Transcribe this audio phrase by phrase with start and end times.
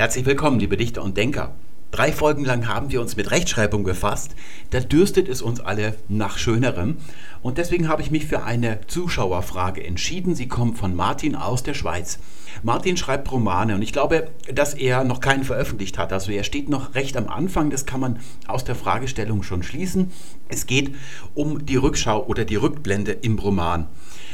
[0.00, 1.54] Herzlich willkommen, liebe Dichter und Denker.
[1.90, 4.34] Drei Folgen lang haben wir uns mit Rechtschreibung befasst.
[4.70, 6.96] Da dürstet es uns alle nach Schönerem.
[7.42, 10.34] Und deswegen habe ich mich für eine Zuschauerfrage entschieden.
[10.34, 12.18] Sie kommt von Martin aus der Schweiz.
[12.62, 16.14] Martin schreibt Romane und ich glaube, dass er noch keinen veröffentlicht hat.
[16.14, 17.68] Also er steht noch recht am Anfang.
[17.68, 20.12] Das kann man aus der Fragestellung schon schließen.
[20.48, 20.94] Es geht
[21.34, 23.86] um die Rückschau oder die Rückblende im Roman.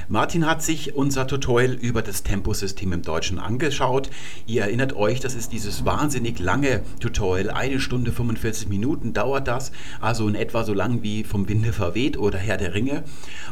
[0.09, 4.09] Martin hat sich unser Tutorial über das Temposystem im Deutschen angeschaut.
[4.46, 7.50] Ihr erinnert euch, das ist dieses wahnsinnig lange Tutorial.
[7.50, 12.16] Eine Stunde 45 Minuten dauert das, also in etwa so lang wie vom Winde verweht
[12.18, 13.03] oder Herr der Ringe.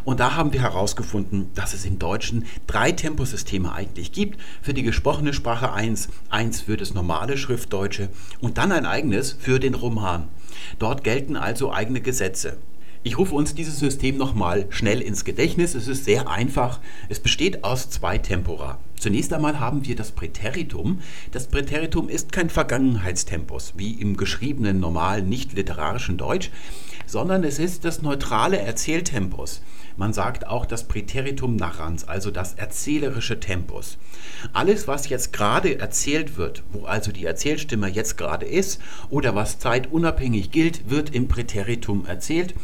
[0.04, 4.38] Und da haben wir herausgefunden, dass es im Deutschen drei Temposysteme eigentlich gibt.
[4.62, 9.58] Für die gesprochene Sprache eins, eins für das normale Schriftdeutsche und dann ein eigenes für
[9.58, 10.28] den Roman.
[10.78, 12.58] Dort gelten also eigene Gesetze.
[13.06, 15.74] Ich rufe uns dieses System nochmal schnell ins Gedächtnis.
[15.74, 16.80] Es ist sehr einfach.
[17.10, 18.78] Es besteht aus zwei Tempora.
[18.98, 21.00] Zunächst einmal haben wir das Präteritum.
[21.30, 26.50] Das Präteritum ist kein Vergangenheitstempus, wie im geschriebenen, normalen, nicht literarischen Deutsch,
[27.04, 29.60] sondern es ist das neutrale Erzähltempus.
[29.98, 33.98] Man sagt auch das Präteritum narrans, also das erzählerische Tempus.
[34.54, 38.80] Alles, was jetzt gerade erzählt wird, wo also die Erzählstimme jetzt gerade ist
[39.10, 42.54] oder was zeitunabhängig gilt, wird im Präteritum erzählt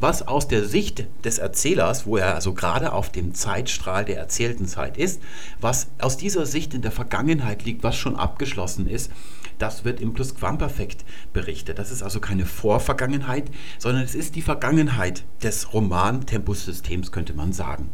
[0.00, 4.66] was aus der Sicht des Erzählers, wo er also gerade auf dem Zeitstrahl der erzählten
[4.66, 5.20] Zeit ist,
[5.60, 9.10] was aus dieser Sicht in der Vergangenheit liegt, was schon abgeschlossen ist,
[9.58, 11.78] das wird im Plusquamperfekt berichtet.
[11.78, 17.90] Das ist also keine Vorvergangenheit, sondern es ist die Vergangenheit des Roman-Tempussystems, könnte man sagen.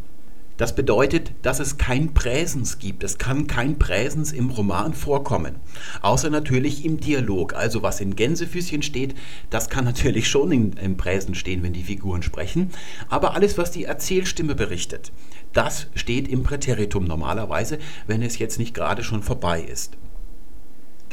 [0.56, 3.02] Das bedeutet, dass es kein Präsens gibt.
[3.02, 5.56] Es kann kein Präsens im Roman vorkommen.
[6.00, 7.54] Außer natürlich im Dialog.
[7.54, 9.16] Also was in Gänsefüßchen steht,
[9.50, 12.70] das kann natürlich schon in, im Präsens stehen, wenn die Figuren sprechen.
[13.08, 15.10] Aber alles, was die Erzählstimme berichtet,
[15.52, 19.96] das steht im Präteritum normalerweise, wenn es jetzt nicht gerade schon vorbei ist.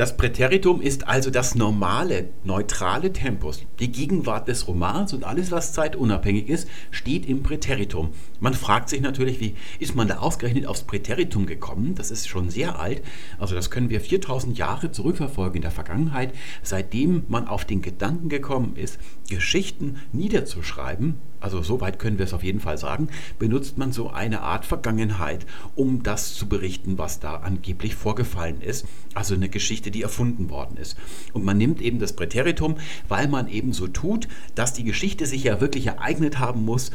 [0.02, 3.68] Das Präteritum ist also das normale, neutrale Tempus.
[3.80, 8.10] Die Gegenwart des Romans und alles, was zeitunabhängig ist, steht im Präteritum.
[8.40, 11.94] Man fragt sich natürlich, wie ist man da ausgerechnet aufs Präteritum gekommen?
[11.94, 13.04] Das ist schon sehr alt.
[13.38, 18.28] Also das können wir 4000 Jahre zurückverfolgen in der Vergangenheit, seitdem man auf den Gedanken
[18.28, 18.98] gekommen ist,
[19.30, 23.10] Geschichten niederzuschreiben also so weit können wir es auf jeden Fall sagen,
[23.40, 28.86] benutzt man so eine Art Vergangenheit, um das zu berichten, was da angeblich vorgefallen ist.
[29.14, 30.96] Also eine Geschichte, die erfunden worden ist.
[31.34, 32.76] Und man nimmt eben das Präteritum,
[33.10, 36.92] weil man eben so tut, dass die Geschichte sich ja wirklich ereignet haben muss,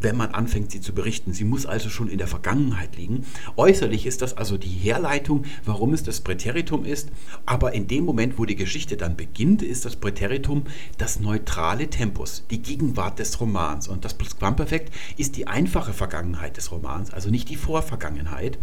[0.00, 1.32] wenn man anfängt, sie zu berichten.
[1.32, 3.26] Sie muss also schon in der Vergangenheit liegen.
[3.56, 7.10] Äußerlich ist das also die Herleitung, warum es das Präteritum ist.
[7.46, 10.64] Aber in dem Moment, wo die Geschichte dann beginnt, ist das Präteritum
[10.98, 13.88] das neutrale Tempus, die Gegenwart des Romans.
[13.88, 18.58] Und das Plusquamperfekt ist die einfache Vergangenheit des Romans, also nicht die Vorvergangenheit.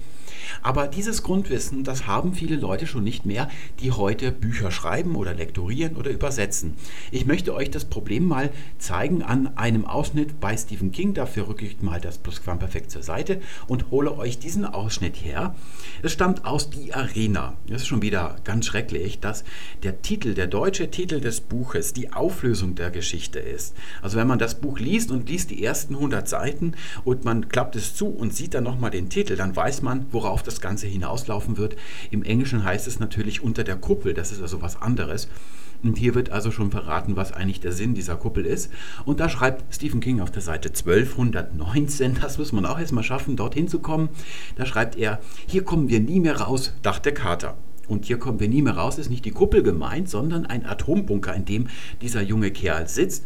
[0.62, 3.50] Aber dieses Grundwissen, das haben viele Leute schon nicht mehr,
[3.80, 6.76] die heute Bücher schreiben oder lektorieren oder übersetzen.
[7.12, 11.14] Ich möchte euch das Problem mal zeigen an einem Ausschnitt bei Stephen King.
[11.28, 15.56] Dafür rücke ich mal das Plusquamperfekt zur Seite und hole euch diesen Ausschnitt her.
[16.02, 17.56] Es stammt aus Die Arena.
[17.68, 19.44] Das ist schon wieder ganz schrecklich, dass
[19.84, 23.76] der Titel, der deutsche Titel des Buches, die Auflösung der Geschichte ist.
[24.02, 27.76] Also wenn man das Buch liest und liest die ersten 100 Seiten und man klappt
[27.76, 30.88] es zu und sieht dann nochmal den Titel, dann weiß man, worauf worauf das Ganze
[30.88, 31.76] hinauslaufen wird.
[32.12, 35.28] Im Englischen heißt es natürlich unter der Kuppel, das ist also was anderes.
[35.84, 38.72] Und hier wird also schon verraten, was eigentlich der Sinn dieser Kuppel ist.
[39.06, 43.36] Und da schreibt Stephen King auf der Seite 1219, das muss man auch erstmal schaffen,
[43.36, 44.10] dorthin zu kommen.
[44.56, 47.56] Da schreibt er, hier kommen wir nie mehr raus, dachte Carter.
[47.88, 51.34] Und hier kommen wir nie mehr raus, ist nicht die Kuppel gemeint, sondern ein Atombunker,
[51.34, 51.68] in dem
[52.02, 53.24] dieser junge Kerl sitzt.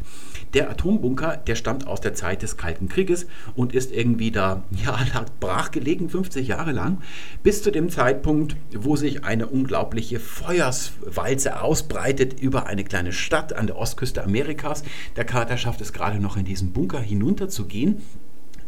[0.54, 3.26] Der Atombunker, der stammt aus der Zeit des Kalten Krieges
[3.56, 4.98] und ist irgendwie da, ja,
[5.40, 7.02] brachgelegen, 50 Jahre lang,
[7.44, 13.68] bis zu dem Zeitpunkt, wo sich eine unglaubliche Feuerswalze ausbreitet über eine kleine Stadt an
[13.68, 14.84] der Ostküste Amerikas.
[15.16, 18.02] Der Kater schafft es gerade noch in diesen Bunker hinunterzugehen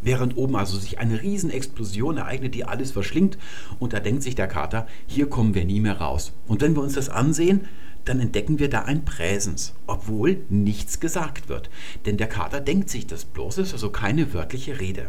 [0.04, 3.38] während oben also sich eine Riesenexplosion ereignet, die alles verschlingt.
[3.78, 6.32] Und da denkt sich der Kater, hier kommen wir nie mehr raus.
[6.46, 7.62] Und wenn wir uns das ansehen,
[8.04, 11.70] dann entdecken wir da ein Präsens, obwohl nichts gesagt wird.
[12.06, 15.08] Denn der Kater denkt sich das bloß, ist also keine wörtliche Rede.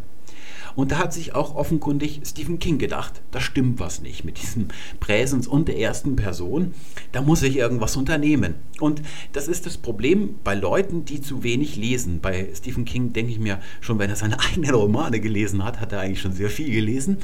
[0.76, 4.68] Und da hat sich auch offenkundig Stephen King gedacht, da stimmt was nicht mit diesem
[5.00, 6.74] Präsens und der ersten Person.
[7.12, 8.56] Da muss ich irgendwas unternehmen.
[8.80, 9.02] Und
[9.32, 12.20] das ist das Problem bei Leuten, die zu wenig lesen.
[12.22, 15.94] Bei Stephen King denke ich mir, schon wenn er seine eigenen Romane gelesen hat, hat
[15.94, 17.18] er eigentlich schon sehr viel gelesen.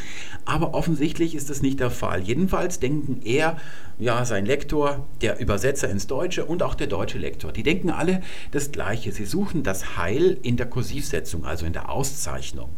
[0.45, 2.21] Aber offensichtlich ist das nicht der Fall.
[2.21, 3.57] Jedenfalls denken er,
[3.99, 8.21] ja, sein Lektor, der Übersetzer ins Deutsche und auch der deutsche Lektor, die denken alle
[8.49, 9.11] das Gleiche.
[9.11, 12.69] Sie suchen das Heil in der Kursivsetzung, also in der Auszeichnung.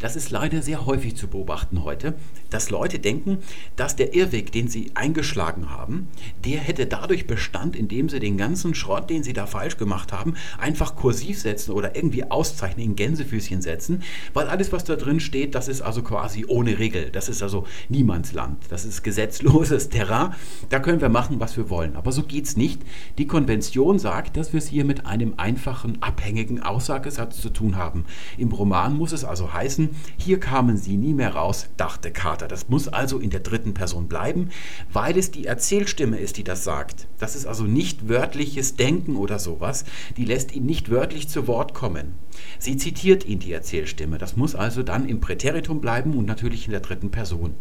[0.00, 2.14] Das Das ist leider sehr häufig zu beobachten heute,
[2.48, 3.38] dass Leute denken,
[3.74, 6.06] dass der Irrweg, den sie eingeschlagen haben,
[6.44, 10.34] der hätte dadurch Bestand, indem sie den ganzen Schrott, den sie da falsch gemacht haben,
[10.56, 15.56] einfach kursiv setzen oder irgendwie auszeichnen, in Gänsefüßchen setzen, weil alles, was da drin steht,
[15.56, 17.10] das ist also quasi ohne Regel.
[17.10, 18.58] Das ist also Niemandsland.
[18.68, 20.34] Das ist gesetzloses Terrain.
[20.68, 21.96] Da können wir machen, was wir wollen.
[21.96, 22.80] Aber so geht es nicht.
[23.18, 28.04] Die Konvention sagt, dass wir es hier mit einem einfachen, abhängigen Aussagesatz zu tun haben.
[28.38, 32.48] Im Roman muss es also heißen, hier kamen sie nie mehr raus, dachte Carter.
[32.48, 34.50] Das muss also in der dritten Person bleiben,
[34.92, 37.06] weil es die Erzählstimme ist, die das sagt.
[37.18, 39.84] Das ist also nicht wörtliches Denken oder sowas.
[40.16, 42.14] Die lässt ihn nicht wörtlich zu Wort kommen.
[42.58, 44.18] Sie zitiert ihn, die Erzählstimme.
[44.18, 47.54] Das muss also dann im Präteritum bleiben und natürlich in der dritten Person.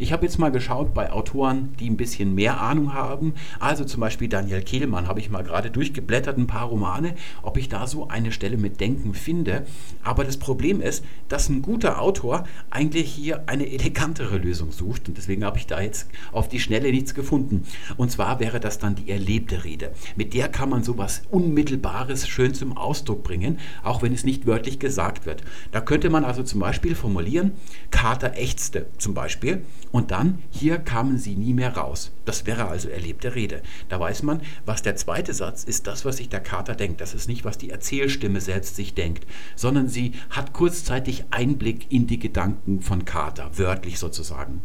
[0.00, 3.34] Ich habe jetzt mal geschaut bei Autoren, die ein bisschen mehr Ahnung haben.
[3.58, 7.68] Also zum Beispiel Daniel Kehlmann habe ich mal gerade durchgeblättert, ein paar Romane, ob ich
[7.68, 9.66] da so eine Stelle mit Denken finde.
[10.04, 15.08] Aber das Problem ist, dass ein guter Autor eigentlich hier eine elegantere Lösung sucht.
[15.08, 17.64] Und deswegen habe ich da jetzt auf die Schnelle nichts gefunden.
[17.96, 19.90] Und zwar wäre das dann die erlebte Rede.
[20.14, 24.78] Mit der kann man sowas Unmittelbares schön zum Ausdruck bringen, auch wenn es nicht wörtlich
[24.78, 25.42] gesagt wird.
[25.72, 27.54] Da könnte man also zum Beispiel formulieren,
[27.90, 32.12] Kater ächzte zum Beispiel und dann, hier kamen sie nie mehr raus.
[32.24, 33.62] Das wäre also erlebte Rede.
[33.88, 37.00] Da weiß man, was der zweite Satz ist, das, was sich der Kater denkt.
[37.00, 39.26] Das ist nicht, was die Erzählstimme selbst sich denkt,
[39.56, 44.62] sondern sie hat kurzzeitig Einblick in die Gedanken von Kater, wörtlich sozusagen.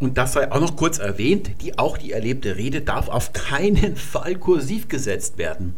[0.00, 3.96] Und das sei auch noch kurz erwähnt, die, auch die erlebte Rede darf auf keinen
[3.96, 5.76] Fall kursiv gesetzt werden.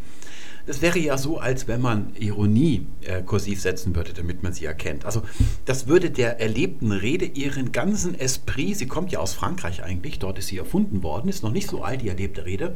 [0.67, 4.65] Das wäre ja so, als wenn man Ironie äh, kursiv setzen würde, damit man sie
[4.65, 5.05] erkennt.
[5.05, 5.23] Also
[5.65, 10.39] das würde der erlebten Rede ihren ganzen Esprit, sie kommt ja aus Frankreich eigentlich, dort
[10.39, 12.75] ist sie erfunden worden, ist noch nicht so alt, die erlebte Rede,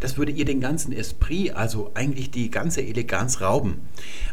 [0.00, 3.82] das würde ihr den ganzen Esprit, also eigentlich die ganze Eleganz rauben.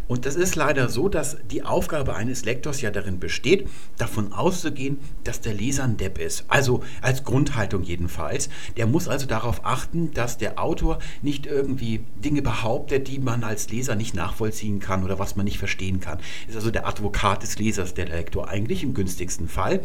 [0.08, 3.68] Und das ist leider so, dass die Aufgabe eines Lektors ja darin besteht,
[3.98, 6.46] davon auszugehen, dass der Leser ein Depp ist.
[6.50, 8.50] Also als Grundhaltung jedenfalls.
[8.76, 13.70] Der muss also darauf achten, dass der Autor nicht irgendwie Dinge behauptet, die man als
[13.70, 16.20] Leser nicht nachvollziehen kann oder was man nicht verstehen kann.
[16.48, 19.82] Ist also der Advokat des Lesers, der Lektor eigentlich im günstigsten Fall.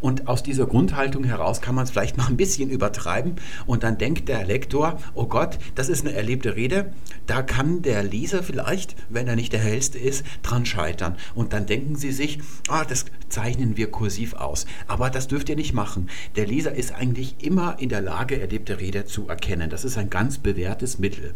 [0.00, 3.36] Und aus dieser Grundhaltung heraus kann man es vielleicht noch ein bisschen übertreiben
[3.66, 6.92] und dann denkt der Lektor, oh Gott, das ist eine erlebte Rede,
[7.26, 11.16] da kann der Leser vielleicht, wenn er nicht der hellste ist, dran scheitern.
[11.34, 14.66] Und dann denken sie sich, ah, das zeichnen wir kursiv aus.
[14.86, 16.08] Aber das dürft ihr nicht machen.
[16.36, 19.70] Der Leser ist eigentlich immer in der Lage, erlebte Rede zu erkennen.
[19.70, 21.34] Das ist ein ganz bewährtes Mittel.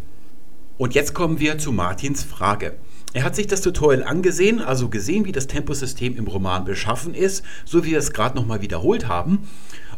[0.78, 2.74] Und jetzt kommen wir zu Martins Frage.
[3.12, 7.44] Er hat sich das Tutorial angesehen, also gesehen, wie das Temposystem im Roman beschaffen ist,
[7.64, 9.48] so wie wir es gerade nochmal wiederholt haben.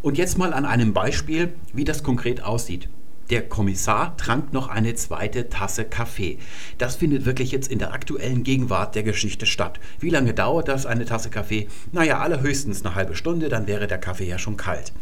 [0.00, 2.88] Und jetzt mal an einem Beispiel, wie das konkret aussieht.
[3.32, 6.36] Der Kommissar trank noch eine zweite Tasse Kaffee.
[6.76, 9.80] Das findet wirklich jetzt in der aktuellen Gegenwart der Geschichte statt.
[9.98, 11.66] Wie lange dauert das, eine Tasse Kaffee?
[11.92, 14.92] Naja, allerhöchstens eine halbe Stunde, dann wäre der Kaffee ja schon kalt.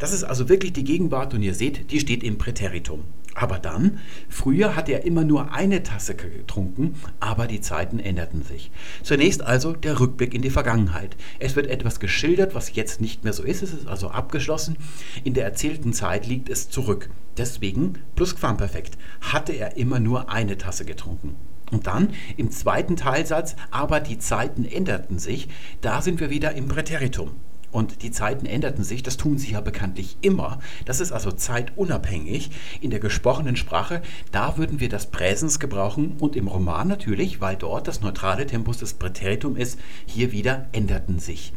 [0.00, 3.04] Das ist also wirklich die Gegenwart und ihr seht, die steht im Präteritum.
[3.40, 8.72] Aber dann, früher hat er immer nur eine Tasse getrunken, aber die Zeiten änderten sich.
[9.04, 11.16] Zunächst also der Rückblick in die Vergangenheit.
[11.38, 14.76] Es wird etwas geschildert, was jetzt nicht mehr so ist, es ist also abgeschlossen.
[15.22, 17.10] In der erzählten Zeit liegt es zurück.
[17.36, 21.36] Deswegen, Plusquamperfekt, hatte er immer nur eine Tasse getrunken.
[21.70, 25.48] Und dann im zweiten Teilsatz, aber die Zeiten änderten sich,
[25.80, 27.30] da sind wir wieder im Präteritum.
[27.70, 30.58] Und die Zeiten änderten sich, das tun sie ja bekanntlich immer.
[30.84, 32.50] Das ist also zeitunabhängig.
[32.80, 37.56] In der gesprochenen Sprache, da würden wir das Präsens gebrauchen und im Roman natürlich, weil
[37.56, 41.52] dort das neutrale Tempus des Präteritum ist, hier wieder änderten sich.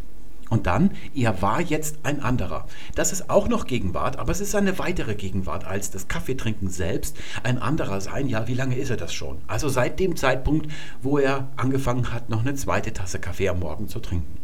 [0.52, 2.68] Und dann, er war jetzt ein anderer.
[2.94, 7.16] Das ist auch noch Gegenwart, aber es ist eine weitere Gegenwart als das Kaffeetrinken selbst.
[7.44, 9.38] Ein anderer sein, ja, wie lange ist er das schon?
[9.48, 10.70] Also seit dem Zeitpunkt,
[11.02, 14.41] wo er angefangen hat, noch eine zweite Tasse Kaffee am Morgen zu trinken.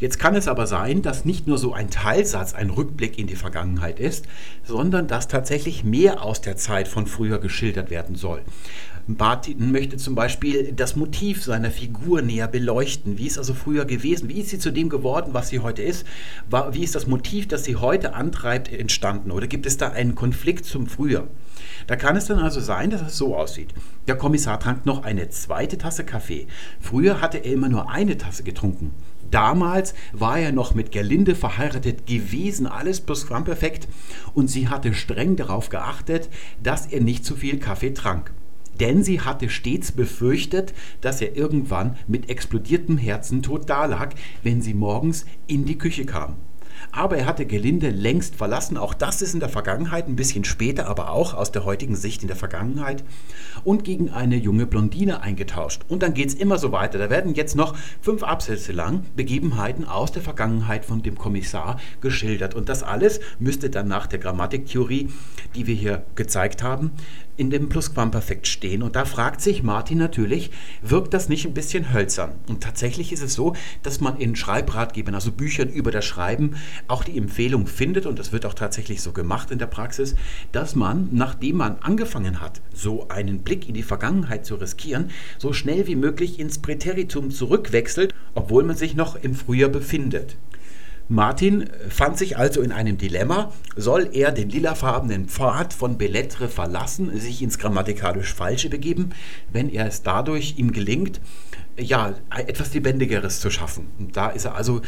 [0.00, 3.36] Jetzt kann es aber sein, dass nicht nur so ein Teilsatz ein Rückblick in die
[3.36, 4.24] Vergangenheit ist,
[4.64, 8.40] sondern dass tatsächlich mehr aus der Zeit von früher geschildert werden soll.
[9.06, 13.18] Martin möchte zum Beispiel das Motiv seiner Figur näher beleuchten.
[13.18, 14.28] Wie ist also früher gewesen?
[14.30, 16.06] Wie ist sie zu dem geworden, was sie heute ist?
[16.72, 19.30] Wie ist das Motiv, das sie heute antreibt, entstanden?
[19.32, 21.26] Oder gibt es da einen Konflikt zum Früher?
[21.86, 23.74] Da kann es dann also sein, dass es so aussieht.
[24.06, 26.46] Der Kommissar trank noch eine zweite Tasse Kaffee.
[26.80, 28.94] Früher hatte er immer nur eine Tasse getrunken.
[29.30, 33.88] Damals war er noch mit Gerlinde verheiratet gewesen, alles plus perfekt.
[34.34, 36.28] Und sie hatte streng darauf geachtet,
[36.62, 38.32] dass er nicht zu viel Kaffee trank.
[38.80, 40.72] Denn sie hatte stets befürchtet,
[41.02, 46.36] dass er irgendwann mit explodiertem Herzen tot dalag, wenn sie morgens in die Küche kam.
[46.92, 48.76] Aber er hatte Gelinde längst verlassen.
[48.76, 52.22] Auch das ist in der Vergangenheit, ein bisschen später, aber auch aus der heutigen Sicht
[52.22, 53.04] in der Vergangenheit.
[53.64, 55.82] Und gegen eine junge Blondine eingetauscht.
[55.88, 56.98] Und dann geht es immer so weiter.
[56.98, 62.54] Da werden jetzt noch fünf Absätze lang Begebenheiten aus der Vergangenheit von dem Kommissar geschildert.
[62.54, 65.08] Und das alles müsste dann nach der Grammatiktheorie,
[65.54, 66.92] die wir hier gezeigt haben,
[67.40, 68.82] in dem Plusquamperfekt stehen.
[68.82, 70.50] Und da fragt sich Martin natürlich,
[70.82, 72.32] wirkt das nicht ein bisschen hölzern?
[72.48, 76.56] Und tatsächlich ist es so, dass man in Schreibratgebern, also Büchern über das Schreiben,
[76.86, 80.16] auch die Empfehlung findet, und das wird auch tatsächlich so gemacht in der Praxis,
[80.52, 85.54] dass man, nachdem man angefangen hat, so einen Blick in die Vergangenheit zu riskieren, so
[85.54, 90.36] schnell wie möglich ins Präteritum zurückwechselt, obwohl man sich noch im Frühjahr befindet.
[91.10, 93.52] Martin fand sich also in einem Dilemma.
[93.74, 99.10] Soll er den lilafarbenen Pfad von Bellettre verlassen, sich ins grammatikalisch Falsche begeben,
[99.52, 101.20] wenn er es dadurch ihm gelingt,
[101.76, 103.88] ja, etwas Lebendigeres zu schaffen?
[103.98, 104.82] Und da ist er also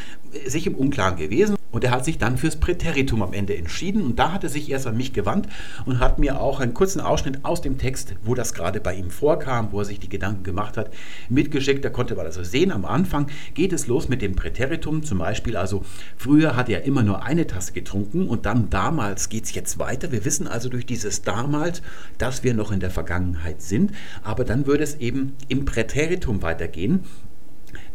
[0.46, 1.56] sich im Unklaren gewesen.
[1.72, 4.02] Und er hat sich dann fürs Präteritum am Ende entschieden.
[4.02, 5.48] Und da hat er sich erst an mich gewandt
[5.86, 9.10] und hat mir auch einen kurzen Ausschnitt aus dem Text, wo das gerade bei ihm
[9.10, 10.90] vorkam, wo er sich die Gedanken gemacht hat,
[11.30, 11.82] mitgeschickt.
[11.82, 15.02] Da konnte man also sehen, am Anfang geht es los mit dem Präteritum.
[15.02, 15.82] Zum Beispiel, also
[16.16, 20.12] früher hat er immer nur eine Tasse getrunken und dann damals geht es jetzt weiter.
[20.12, 21.82] Wir wissen also durch dieses damals,
[22.18, 23.92] dass wir noch in der Vergangenheit sind.
[24.22, 27.00] Aber dann würde es eben im Präteritum weitergehen.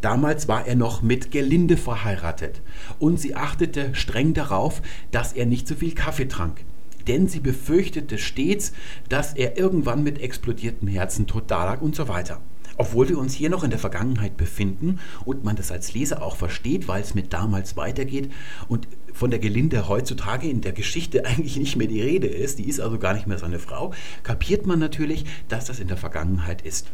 [0.02, 2.62] Damals war er noch mit Gelinde verheiratet
[3.00, 4.82] und sie achtete streng darauf,
[5.12, 6.64] dass er nicht zu viel Kaffee trank.
[7.08, 8.74] Denn sie befürchtete stets,
[9.10, 12.42] dass er irgendwann mit explodiertem Herzen tot dalag und so weiter.
[12.78, 16.36] Obwohl wir uns hier noch in der Vergangenheit befinden und man das als Leser auch
[16.36, 18.32] versteht, weil es mit damals weitergeht
[18.68, 22.70] und von der Gelinde heutzutage in der Geschichte eigentlich nicht mehr die Rede ist, die
[22.70, 23.94] ist also gar nicht mehr seine Frau,
[24.24, 26.88] kapiert man natürlich, dass das in der Vergangenheit ist.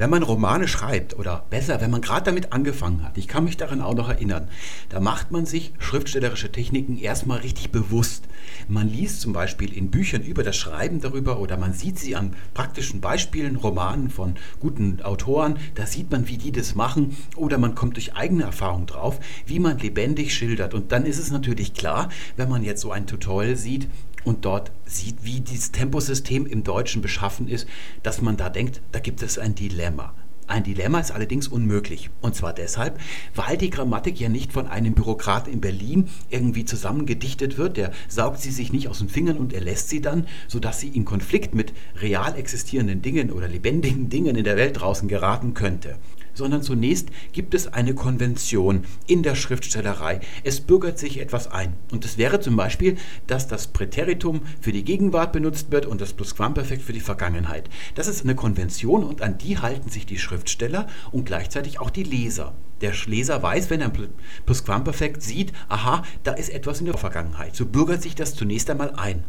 [0.00, 3.58] Wenn man Romane schreibt, oder besser, wenn man gerade damit angefangen hat, ich kann mich
[3.58, 4.48] daran auch noch erinnern,
[4.88, 8.24] da macht man sich schriftstellerische Techniken erstmal richtig bewusst.
[8.66, 12.34] Man liest zum Beispiel in Büchern über das Schreiben darüber oder man sieht sie an
[12.54, 17.74] praktischen Beispielen, Romanen von guten Autoren, da sieht man, wie die das machen oder man
[17.74, 20.72] kommt durch eigene Erfahrung drauf, wie man lebendig schildert.
[20.72, 23.86] Und dann ist es natürlich klar, wenn man jetzt so ein Tutorial sieht,
[24.24, 27.66] und dort sieht, wie dieses Temposystem im Deutschen beschaffen ist,
[28.02, 30.14] dass man da denkt, da gibt es ein Dilemma.
[30.50, 32.10] Ein Dilemma ist allerdings unmöglich.
[32.20, 32.98] Und zwar deshalb,
[33.36, 37.76] weil die Grammatik ja nicht von einem Bürokraten in Berlin irgendwie zusammengedichtet wird.
[37.76, 41.04] Der saugt sie sich nicht aus den Fingern und erlässt sie dann, sodass sie in
[41.04, 45.98] Konflikt mit real existierenden Dingen oder lebendigen Dingen in der Welt draußen geraten könnte
[46.40, 50.20] sondern zunächst gibt es eine Konvention in der Schriftstellerei.
[50.42, 51.74] Es bürgert sich etwas ein.
[51.92, 56.14] Und das wäre zum Beispiel, dass das Präteritum für die Gegenwart benutzt wird und das
[56.14, 57.68] Plusquamperfekt für die Vergangenheit.
[57.94, 62.04] Das ist eine Konvention und an die halten sich die Schriftsteller und gleichzeitig auch die
[62.04, 62.54] Leser.
[62.80, 64.08] Der Leser weiß, wenn er ein
[64.46, 67.54] Plusquamperfekt sieht, aha, da ist etwas in der Vergangenheit.
[67.54, 69.24] So bürgert sich das zunächst einmal ein.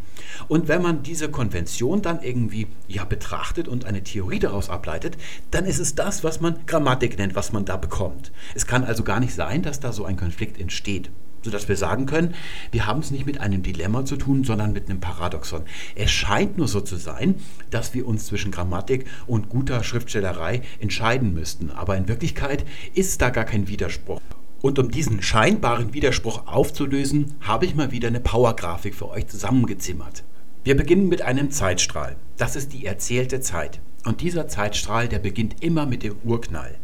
[0.47, 5.17] Und wenn man diese Konvention dann irgendwie ja, betrachtet und eine Theorie daraus ableitet,
[5.51, 8.31] dann ist es das, was man Grammatik nennt, was man da bekommt.
[8.55, 11.09] Es kann also gar nicht sein, dass da so ein Konflikt entsteht
[11.43, 12.33] sodass wir sagen können,
[12.71, 15.63] wir haben es nicht mit einem Dilemma zu tun, sondern mit einem Paradoxon.
[15.95, 17.35] Es scheint nur so zu sein,
[17.69, 23.29] dass wir uns zwischen Grammatik und guter Schriftstellerei entscheiden müssten, aber in Wirklichkeit ist da
[23.29, 24.21] gar kein Widerspruch.
[24.61, 30.23] Und um diesen scheinbaren Widerspruch aufzulösen, habe ich mal wieder eine Powergrafik für euch zusammengezimmert.
[30.63, 32.15] Wir beginnen mit einem Zeitstrahl.
[32.37, 33.79] Das ist die erzählte Zeit.
[34.05, 36.75] Und dieser Zeitstrahl, der beginnt immer mit dem Urknall.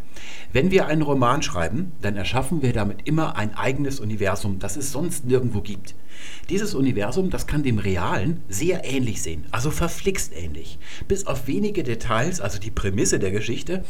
[0.53, 4.91] Wenn wir einen Roman schreiben, dann erschaffen wir damit immer ein eigenes Universum, das es
[4.91, 5.93] sonst nirgendwo gibt.
[6.49, 10.79] Dieses Universum, das kann dem realen sehr ähnlich sehen, also verflixt ähnlich.
[11.07, 13.83] Bis auf wenige Details, also die Prämisse der Geschichte,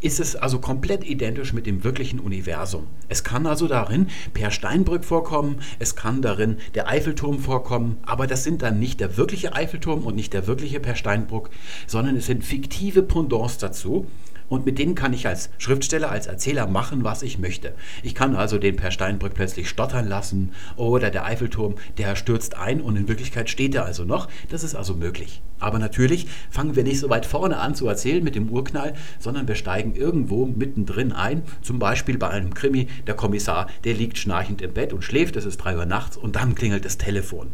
[0.00, 2.86] ist es also komplett identisch mit dem wirklichen Universum.
[3.08, 8.44] Es kann also darin Per Steinbrück vorkommen, es kann darin der Eiffelturm vorkommen, aber das
[8.44, 11.50] sind dann nicht der wirkliche Eiffelturm und nicht der wirkliche Per Steinbrück,
[11.86, 14.06] sondern es sind fiktive Pendants dazu,
[14.50, 17.72] und mit denen kann ich als Schriftsteller, als Erzähler machen, was ich möchte.
[18.02, 22.82] Ich kann also den Per Steinbrück plötzlich stottern lassen oder der Eiffelturm, der stürzt ein
[22.82, 24.28] und in Wirklichkeit steht er also noch.
[24.50, 25.40] Das ist also möglich.
[25.60, 29.46] Aber natürlich fangen wir nicht so weit vorne an zu erzählen mit dem Urknall, sondern
[29.46, 31.42] wir steigen irgendwo mittendrin ein.
[31.62, 35.44] Zum Beispiel bei einem Krimi, der Kommissar, der liegt schnarchend im Bett und schläft, es
[35.44, 37.48] ist drei Uhr nachts und dann klingelt das Telefon.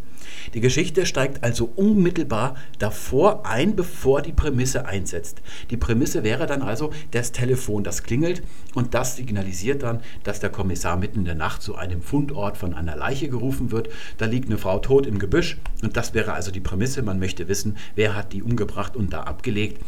[0.54, 5.42] Die Geschichte steigt also unmittelbar davor ein, bevor die Prämisse einsetzt.
[5.70, 8.42] Die Prämisse wäre dann also das Telefon, das klingelt
[8.74, 12.74] und das signalisiert dann, dass der Kommissar mitten in der Nacht zu einem Fundort von
[12.74, 13.88] einer Leiche gerufen wird.
[14.18, 17.02] Da liegt eine Frau tot im Gebüsch und das wäre also die Prämisse.
[17.02, 19.80] Man möchte wissen, wer hat die umgebracht und da abgelegt.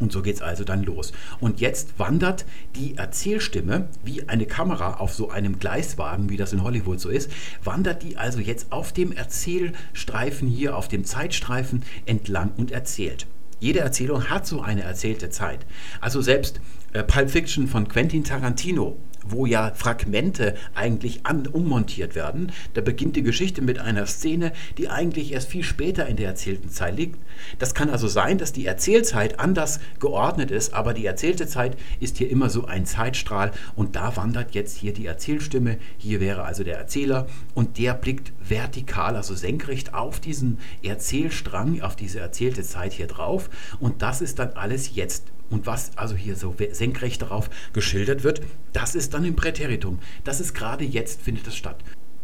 [0.00, 1.12] Und so geht es also dann los.
[1.40, 6.62] Und jetzt wandert die Erzählstimme wie eine Kamera auf so einem Gleiswagen, wie das in
[6.62, 7.30] Hollywood so ist,
[7.62, 13.26] wandert die also jetzt auf dem Erzählstreifen hier, auf dem Zeitstreifen entlang und erzählt.
[13.60, 15.66] Jede Erzählung hat so eine erzählte Zeit.
[16.00, 16.60] Also selbst
[16.92, 22.52] äh, Pulp Fiction von Quentin Tarantino wo ja Fragmente eigentlich an, ummontiert werden.
[22.74, 26.70] Da beginnt die Geschichte mit einer Szene, die eigentlich erst viel später in der erzählten
[26.70, 27.18] Zeit liegt.
[27.58, 32.18] Das kann also sein, dass die Erzählzeit anders geordnet ist, aber die erzählte Zeit ist
[32.18, 35.78] hier immer so ein Zeitstrahl und da wandert jetzt hier die Erzählstimme.
[35.98, 41.96] Hier wäre also der Erzähler und der blickt vertikal, also senkrecht auf diesen Erzählstrang, auf
[41.96, 46.36] diese erzählte Zeit hier drauf und das ist dann alles jetzt und was also hier
[46.36, 48.40] so senkrecht darauf geschildert wird,
[48.72, 49.98] das ist dann im Präteritum.
[50.24, 51.82] Das ist gerade jetzt, findet es statt.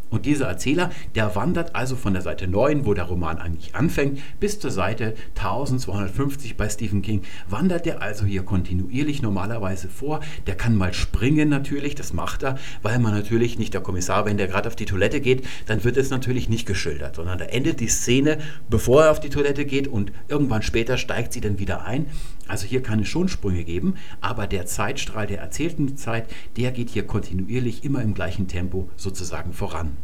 [0.09, 4.21] Und dieser Erzähler, der wandert also von der Seite 9, wo der Roman eigentlich anfängt,
[4.39, 10.21] bis zur Seite 1250 bei Stephen King, wandert der also hier kontinuierlich normalerweise vor.
[10.47, 14.37] Der kann mal springen natürlich, das macht er, weil man natürlich nicht der Kommissar, wenn
[14.37, 17.81] der gerade auf die Toilette geht, dann wird es natürlich nicht geschildert, sondern da endet
[17.81, 18.39] die Szene,
[18.71, 22.07] bevor er auf die Toilette geht und irgendwann später steigt sie dann wieder ein.
[22.47, 26.91] Also hier kann es schon Sprünge geben, aber der Zeitstrahl der erzählten Zeit, der geht
[26.91, 29.96] hier kontinuierlich immer im gleichen Tempo sozusagen voran.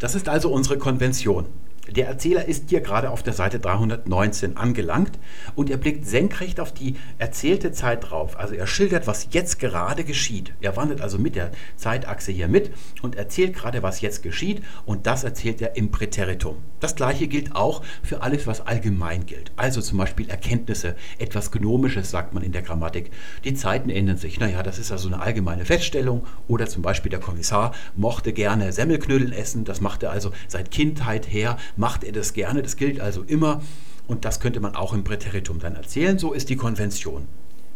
[0.00, 1.44] Das ist also unsere Konvention.
[1.88, 5.18] Der Erzähler ist hier gerade auf der Seite 319 angelangt
[5.54, 8.38] und er blickt senkrecht auf die erzählte Zeit drauf.
[8.38, 10.52] Also er schildert, was jetzt gerade geschieht.
[10.60, 12.70] Er wandert also mit der Zeitachse hier mit
[13.02, 16.58] und erzählt gerade, was jetzt geschieht und das erzählt er im Präteritum.
[16.80, 19.50] Das gleiche gilt auch für alles, was allgemein gilt.
[19.56, 23.10] Also zum Beispiel Erkenntnisse, etwas Gnomisches sagt man in der Grammatik.
[23.44, 24.38] Die Zeiten ändern sich.
[24.38, 26.26] Naja, das ist also eine allgemeine Feststellung.
[26.46, 29.64] Oder zum Beispiel der Kommissar mochte gerne Semmelknödel essen.
[29.64, 32.62] Das macht er also seit Kindheit her macht er das gerne.
[32.62, 33.62] Das gilt also immer.
[34.06, 36.18] Und das könnte man auch im Präteritum dann erzählen.
[36.18, 37.26] So ist die Konvention.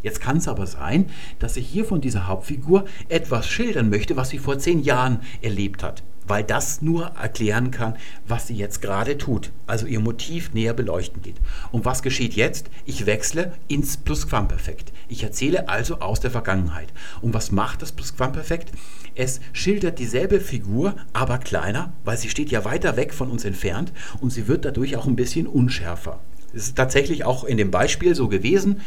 [0.02, 4.28] Jetzt kann es aber sein, dass ich hier von dieser Hauptfigur etwas schildern möchte, was
[4.30, 7.96] sie vor zehn Jahren erlebt hat weil das nur erklären kann,
[8.26, 11.36] was sie jetzt gerade tut, also ihr Motiv näher beleuchten geht.
[11.72, 12.70] Und was geschieht jetzt?
[12.84, 14.92] Ich wechsle ins Plusquamperfekt.
[15.08, 16.88] Ich erzähle also aus der Vergangenheit.
[17.20, 18.72] Und was macht das Plusquamperfekt?
[19.16, 23.92] Es schildert dieselbe Figur, aber kleiner, weil sie steht ja weiter weg von uns entfernt
[24.20, 26.20] und sie wird dadurch auch ein bisschen unschärfer.
[26.52, 28.80] Es ist tatsächlich auch in dem Beispiel so gewesen.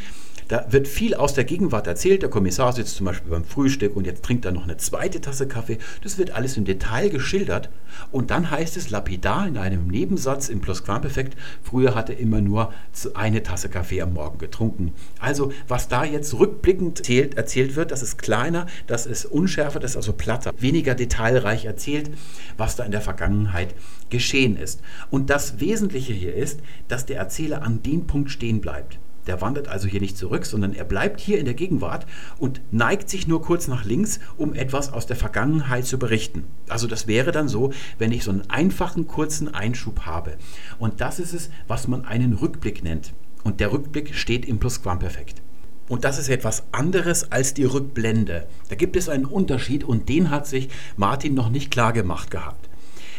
[0.47, 2.21] Da wird viel aus der Gegenwart erzählt.
[2.21, 5.47] Der Kommissar sitzt zum Beispiel beim Frühstück und jetzt trinkt er noch eine zweite Tasse
[5.47, 5.77] Kaffee.
[6.03, 7.69] Das wird alles im Detail geschildert.
[8.12, 12.73] Und dann heißt es lapidar in einem Nebensatz im Plusquamperfekt, früher hat er immer nur
[13.13, 14.93] eine Tasse Kaffee am Morgen getrunken.
[15.19, 19.91] Also was da jetzt rückblickend erzählt, erzählt wird, das ist kleiner, das ist unschärfer, das
[19.91, 22.10] ist also platter, weniger detailreich erzählt,
[22.55, 23.73] was da in der Vergangenheit
[24.10, 24.81] geschehen ist.
[25.10, 28.99] Und das Wesentliche hier ist, dass der Erzähler an dem Punkt stehen bleibt.
[29.27, 32.05] Der wandert also hier nicht zurück, sondern er bleibt hier in der Gegenwart
[32.39, 36.45] und neigt sich nur kurz nach links, um etwas aus der Vergangenheit zu berichten.
[36.69, 40.37] Also das wäre dann so, wenn ich so einen einfachen kurzen Einschub habe.
[40.79, 43.13] Und das ist es, was man einen Rückblick nennt.
[43.43, 45.41] Und der Rückblick steht im Plusquamperfekt.
[45.89, 48.47] Und das ist etwas anderes als die Rückblende.
[48.69, 52.67] Da gibt es einen Unterschied und den hat sich Martin noch nicht klar gemacht gehabt.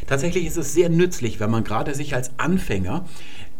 [0.06, 3.04] Tatsächlich ist es sehr nützlich, wenn man gerade sich als Anfänger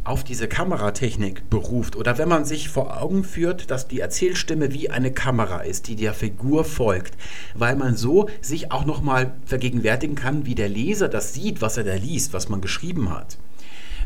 [0.05, 4.91] auf diese Kameratechnik beruft oder wenn man sich vor Augen führt, dass die Erzählstimme wie
[4.91, 7.15] eine Kamera ist, die der Figur folgt,
[7.55, 11.77] weil man so sich auch noch mal vergegenwärtigen kann, wie der Leser das sieht, was
[11.77, 13.39] er da liest, was man geschrieben hat.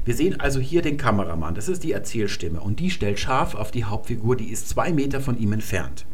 [0.04, 3.70] Wir sehen also hier den Kameramann, das ist die Erzählstimme und die stellt scharf auf
[3.70, 6.04] die Hauptfigur, die ist zwei Meter von ihm entfernt.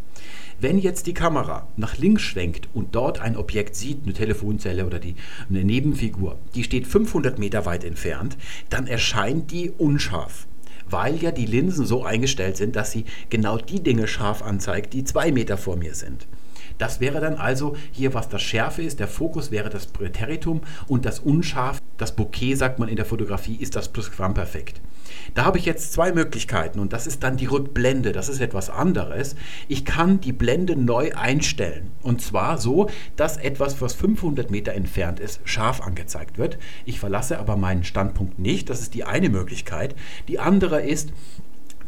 [0.61, 4.99] Wenn jetzt die Kamera nach links schwenkt und dort ein Objekt sieht, eine Telefonzelle oder
[4.99, 5.15] die,
[5.49, 8.37] eine Nebenfigur, die steht 500 Meter weit entfernt,
[8.69, 10.47] dann erscheint die unscharf
[10.91, 15.05] weil ja die Linsen so eingestellt sind, dass sie genau die Dinge scharf anzeigt, die
[15.05, 16.27] zwei Meter vor mir sind.
[16.79, 18.99] Das wäre dann also hier, was das Schärfe ist.
[18.99, 23.57] Der Fokus wäre das Präteritum und das Unscharf, das Bouquet, sagt man in der Fotografie,
[23.57, 24.81] ist das Plusquamperfekt.
[25.35, 28.13] Da habe ich jetzt zwei Möglichkeiten und das ist dann die Rückblende.
[28.13, 29.37] Das ist etwas anderes.
[29.69, 35.21] Ich kann die Blende neu einstellen und zwar so, dass etwas, was 500 Meter entfernt
[35.21, 36.59] ist, scharf angezeigt wird.
[36.85, 38.71] Ich verlasse aber meinen Standpunkt nicht.
[38.71, 39.95] Das ist die eine Möglichkeit.
[40.29, 41.13] Die andere ist,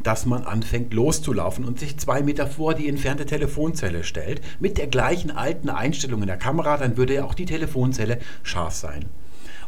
[0.03, 4.87] dass man anfängt loszulaufen und sich zwei Meter vor die entfernte Telefonzelle stellt, mit der
[4.87, 9.07] gleichen alten Einstellung in der Kamera, dann würde auch die Telefonzelle scharf sein.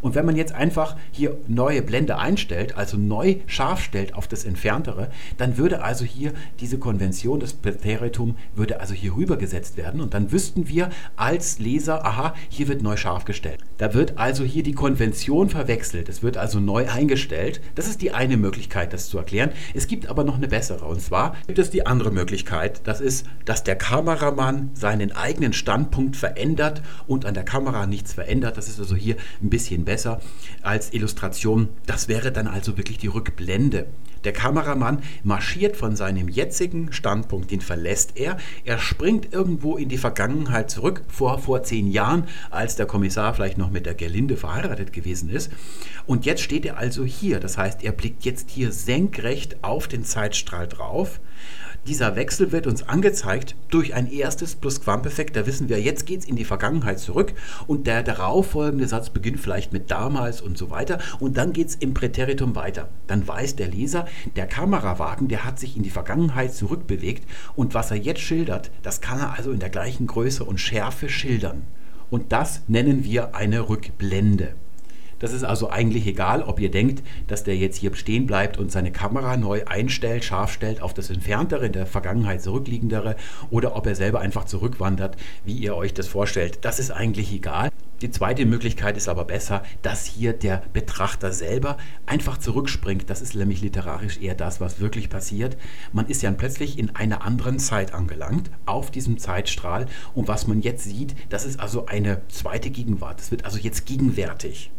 [0.02, 4.44] Und wenn man jetzt einfach hier neue Blende einstellt, also neu scharf stellt auf das
[4.44, 10.12] Entferntere, dann würde also hier diese Konvention, das Präteritum, würde also hier rübergesetzt werden und
[10.12, 13.60] dann wüssten wir als Leser, aha, hier wird neu scharf gestellt.
[13.78, 17.60] Da wird also hier die Konvention verwechselt, es wird also neu eingestellt.
[17.76, 19.50] Das ist die eine Möglichkeit, das zu erklären.
[19.72, 23.26] Es gibt aber noch eine bessere und zwar gibt es die andere Möglichkeit, das ist,
[23.44, 28.56] dass der Kameramann seinen eigenen Standpunkt verändert und an der Kamera nichts verändert.
[28.56, 29.91] Das ist also hier ein bisschen besser
[30.62, 31.68] als Illustration.
[31.86, 33.86] Das wäre dann also wirklich die Rückblende.
[34.24, 38.36] Der Kameramann marschiert von seinem jetzigen Standpunkt, den verlässt er.
[38.64, 43.58] Er springt irgendwo in die Vergangenheit zurück, vor, vor zehn Jahren, als der Kommissar vielleicht
[43.58, 45.50] noch mit der Gerlinde verheiratet gewesen ist.
[46.06, 47.40] Und jetzt steht er also hier.
[47.40, 51.20] Das heißt, er blickt jetzt hier senkrecht auf den Zeitstrahl drauf.
[51.88, 55.34] Dieser Wechsel wird uns angezeigt durch ein erstes Plusquamperfekt.
[55.34, 57.32] Da wissen wir, jetzt geht es in die Vergangenheit zurück
[57.66, 61.74] und der darauffolgende Satz beginnt vielleicht mit damals und so weiter und dann geht es
[61.74, 62.88] im Präteritum weiter.
[63.08, 67.90] Dann weiß der Leser, der Kamerawagen, der hat sich in die Vergangenheit zurückbewegt und was
[67.90, 71.62] er jetzt schildert, das kann er also in der gleichen Größe und Schärfe schildern.
[72.10, 74.54] Und das nennen wir eine Rückblende.
[75.22, 78.72] Das ist also eigentlich egal, ob ihr denkt, dass der jetzt hier stehen bleibt und
[78.72, 83.14] seine Kamera neu einstellt, scharf stellt auf das entferntere, in der Vergangenheit zurückliegendere
[83.48, 86.58] oder ob er selber einfach zurückwandert, wie ihr euch das vorstellt.
[86.62, 87.70] Das ist eigentlich egal.
[88.00, 93.08] Die zweite Möglichkeit ist aber besser, dass hier der Betrachter selber einfach zurückspringt.
[93.08, 95.56] Das ist nämlich literarisch eher das, was wirklich passiert.
[95.92, 99.86] Man ist ja plötzlich in einer anderen Zeit angelangt, auf diesem Zeitstrahl.
[100.16, 103.20] Und was man jetzt sieht, das ist also eine zweite Gegenwart.
[103.20, 104.72] Das wird also jetzt gegenwärtig.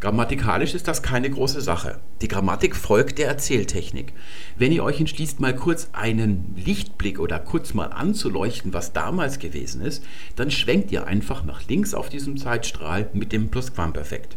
[0.00, 1.98] Grammatikalisch ist das keine große Sache.
[2.20, 4.12] Die Grammatik folgt der Erzähltechnik.
[4.58, 9.80] Wenn ihr euch entschließt, mal kurz einen Lichtblick oder kurz mal anzuleuchten, was damals gewesen
[9.80, 10.04] ist,
[10.36, 14.36] dann schwenkt ihr einfach nach links auf diesem Zeitstrahl mit dem Plusquamperfekt.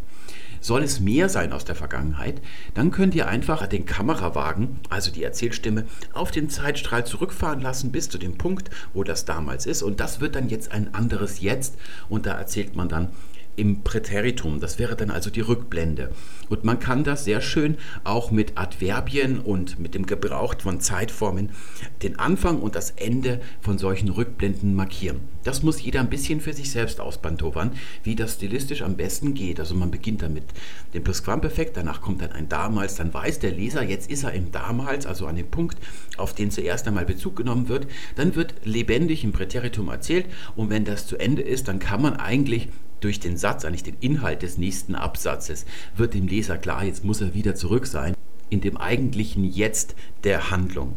[0.60, 2.41] Soll es mehr sein aus der Vergangenheit,
[2.74, 8.10] dann könnt ihr einfach den Kamerawagen, also die Erzählstimme, auf den Zeitstrahl zurückfahren lassen bis
[8.10, 9.84] zu dem Punkt, wo das damals ist.
[9.84, 11.76] Und das wird dann jetzt ein anderes Jetzt.
[12.10, 13.10] Und da erzählt man dann
[13.58, 14.62] im Präteritum.
[14.62, 16.12] Das wäre dann also die Rückblende.
[16.48, 21.50] Und man kann das sehr schön auch mit Adverbien und mit dem Gebrauch von Zeitformen
[22.04, 25.22] den Anfang und das Ende von solchen Rückblenden markieren.
[25.43, 27.72] Das muss jeder ein bisschen für sich selbst ausbantovern,
[28.04, 29.60] wie das stilistisch am besten geht.
[29.60, 30.43] Also man beginnt dann mit
[30.93, 34.52] dem Plusquamperfekt, danach kommt dann ein damals, dann weiß der Leser, jetzt ist er im
[34.52, 35.78] damals, also an dem Punkt,
[36.17, 37.88] auf den zuerst einmal Bezug genommen wird.
[38.15, 42.17] Dann wird lebendig im Präteritum erzählt und wenn das zu Ende ist, dann kann man
[42.17, 47.04] eigentlich durch den Satz, eigentlich den Inhalt des nächsten Absatzes, wird dem Leser klar, jetzt
[47.04, 48.16] muss er wieder zurück sein
[48.50, 50.94] in dem eigentlichen Jetzt der Handlung.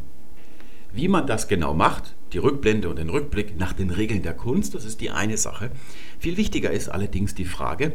[0.92, 4.74] Wie man das genau macht, die Rückblende und den Rückblick nach den Regeln der Kunst,
[4.74, 5.70] das ist die eine Sache.
[6.18, 7.92] Viel wichtiger ist allerdings die Frage,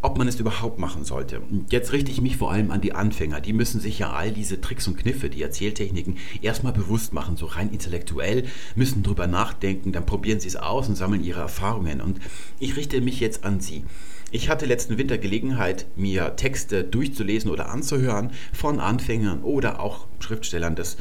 [0.00, 1.42] ob man es überhaupt machen sollte.
[1.70, 3.40] Jetzt richte ich mich vor allem an die Anfänger.
[3.40, 7.46] Die müssen sich ja all diese Tricks und Kniffe, die Erzähltechniken erstmal bewusst machen, so
[7.46, 8.44] rein intellektuell,
[8.76, 12.00] müssen drüber nachdenken, dann probieren sie es aus und sammeln ihre Erfahrungen.
[12.00, 12.20] Und
[12.60, 13.84] ich richte mich jetzt an Sie.
[14.30, 20.76] Ich hatte letzten Winter Gelegenheit, mir Texte durchzulesen oder anzuhören von Anfängern oder auch Schriftstellern.
[20.76, 20.98] Das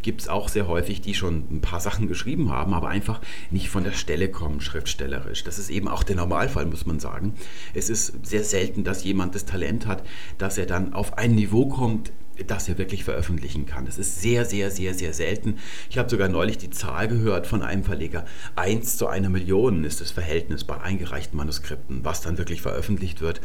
[0.00, 3.68] gibt es auch sehr häufig, die schon ein paar Sachen geschrieben haben, aber einfach nicht
[3.68, 5.44] von der Stelle kommen, schriftstellerisch.
[5.44, 7.34] Das ist eben auch der Normalfall, muss man sagen.
[7.74, 10.02] Es ist sehr selten, dass jemand das Talent hat,
[10.38, 12.10] dass er dann auf ein Niveau kommt,
[12.44, 13.86] das er wirklich veröffentlichen kann.
[13.86, 15.58] Das ist sehr, sehr, sehr, sehr selten.
[15.90, 18.24] Ich habe sogar neulich die Zahl gehört von einem Verleger.
[18.56, 23.40] 1 zu einer Million ist das Verhältnis bei eingereichten Manuskripten, was dann wirklich veröffentlicht wird.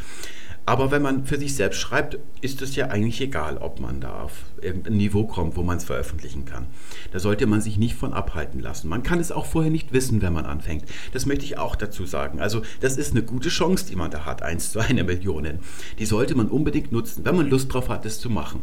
[0.67, 4.23] Aber wenn man für sich selbst schreibt, ist es ja eigentlich egal, ob man da
[4.23, 6.67] auf irgendein Niveau kommt, wo man es veröffentlichen kann.
[7.13, 8.89] Da sollte man sich nicht von abhalten lassen.
[8.89, 10.84] Man kann es auch vorher nicht wissen, wenn man anfängt.
[11.13, 12.41] Das möchte ich auch dazu sagen.
[12.41, 15.47] Also das ist eine gute Chance, die man da hat, 1 zu einer Million.
[15.99, 18.62] Die sollte man unbedingt nutzen, wenn man Lust drauf hat, es zu machen.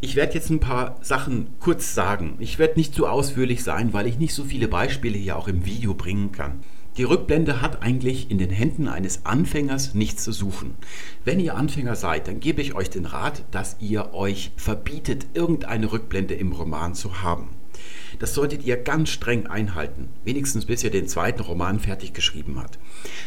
[0.00, 2.36] Ich werde jetzt ein paar Sachen kurz sagen.
[2.38, 5.66] Ich werde nicht zu ausführlich sein, weil ich nicht so viele Beispiele hier auch im
[5.66, 6.60] Video bringen kann.
[6.98, 10.74] Die Rückblende hat eigentlich in den Händen eines Anfängers nichts zu suchen.
[11.24, 15.90] Wenn ihr Anfänger seid, dann gebe ich euch den Rat, dass ihr euch verbietet, irgendeine
[15.90, 17.48] Rückblende im Roman zu haben.
[18.22, 22.78] Das solltet ihr ganz streng einhalten, wenigstens bis ihr den zweiten Roman fertig geschrieben habt.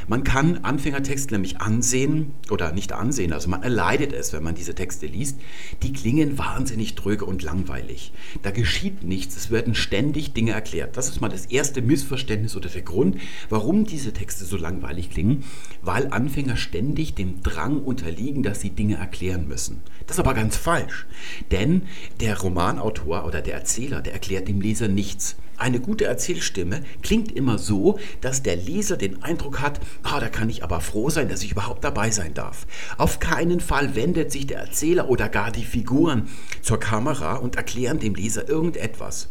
[0.08, 4.74] Man kann Anfängertexte nämlich ansehen oder nicht ansehen, also man erleidet es, wenn man diese
[4.74, 5.38] Texte liest.
[5.84, 8.14] Die klingen wahnsinnig dröge und langweilig.
[8.42, 10.96] Da geschieht nichts, es werden ständig Dinge erklärt.
[10.96, 13.18] Das ist mal das erste Missverständnis oder der Grund,
[13.50, 15.44] warum diese Texte so langweilig klingen,
[15.82, 19.82] weil Anfänger ständig dem Drang unterliegen, dass sie Dinge erklären müssen.
[20.08, 21.06] Das ist aber ganz falsch,
[21.52, 21.82] denn
[22.22, 25.36] der Romanautor oder der Erzähler, der erklärt dem Leser nichts.
[25.58, 30.50] Eine gute Erzählstimme klingt immer so, dass der Leser den Eindruck hat, ah, da kann
[30.50, 32.68] ich aber froh sein, dass ich überhaupt dabei sein darf.
[32.98, 36.28] Auf keinen Fall wendet sich der Erzähler oder gar die Figuren
[36.62, 39.30] zur Kamera und erklären dem Leser irgendetwas.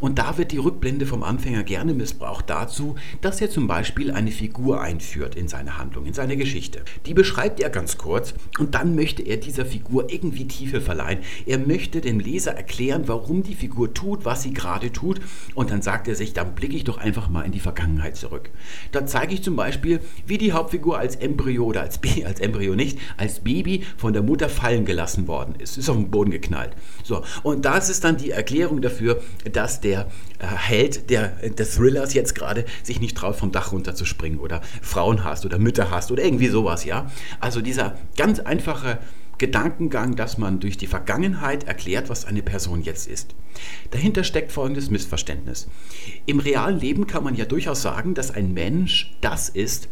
[0.00, 4.30] Und da wird die Rückblende vom Anfänger gerne missbraucht dazu, dass er zum Beispiel eine
[4.30, 6.82] Figur einführt in seine Handlung, in seine Geschichte.
[7.06, 11.20] Die beschreibt er ganz kurz und dann möchte er dieser Figur irgendwie Tiefe verleihen.
[11.46, 15.20] Er möchte dem Leser erklären, warum die Figur tut, was sie gerade tut
[15.54, 18.50] und dann sagt er sich, dann blicke ich doch einfach mal in die Vergangenheit zurück.
[18.92, 22.74] Da zeige ich zum Beispiel, wie die Hauptfigur als Embryo oder als, Baby, als Embryo
[22.74, 26.72] nicht, als Baby von der Mutter fallen gelassen worden ist, ist auf den Boden geknallt.
[27.02, 30.04] So, und das ist dann die Erklärung dafür, dass der äh,
[30.38, 35.44] Held der, des Thrillers jetzt gerade sich nicht traut, vom Dach runterzuspringen oder Frauen hasst
[35.44, 37.10] oder Mütter hasst oder irgendwie sowas, ja.
[37.40, 38.98] Also dieser ganz einfache
[39.38, 43.34] Gedankengang, dass man durch die Vergangenheit erklärt, was eine Person jetzt ist.
[43.90, 45.68] Dahinter steckt folgendes Missverständnis.
[46.24, 49.88] Im realen Leben kann man ja durchaus sagen, dass ein Mensch das ist,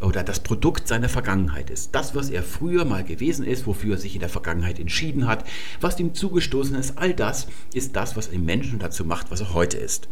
[0.00, 1.94] oder das Produkt seiner Vergangenheit ist.
[1.94, 5.44] Das, was er früher mal gewesen ist, wofür er sich in der Vergangenheit entschieden hat,
[5.80, 9.54] was ihm zugestoßen ist, all das ist das, was einen Menschen dazu macht, was er
[9.54, 10.08] heute ist.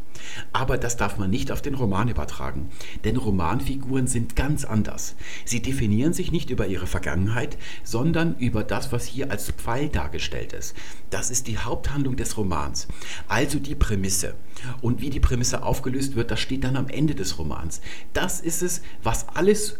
[0.52, 2.70] Aber das darf man nicht auf den Roman übertragen,
[3.04, 5.14] denn Romanfiguren sind ganz anders.
[5.44, 10.52] Sie definieren sich nicht über ihre Vergangenheit, sondern über das, was hier als Pfeil dargestellt
[10.52, 10.74] ist.
[11.10, 12.88] Das ist die Haupthandlung des Romans,
[13.28, 14.34] also die Prämisse.
[14.80, 17.80] Und wie die Prämisse aufgelöst wird, das steht dann am Ende des Romans.
[18.12, 19.78] Das ist es, was alles,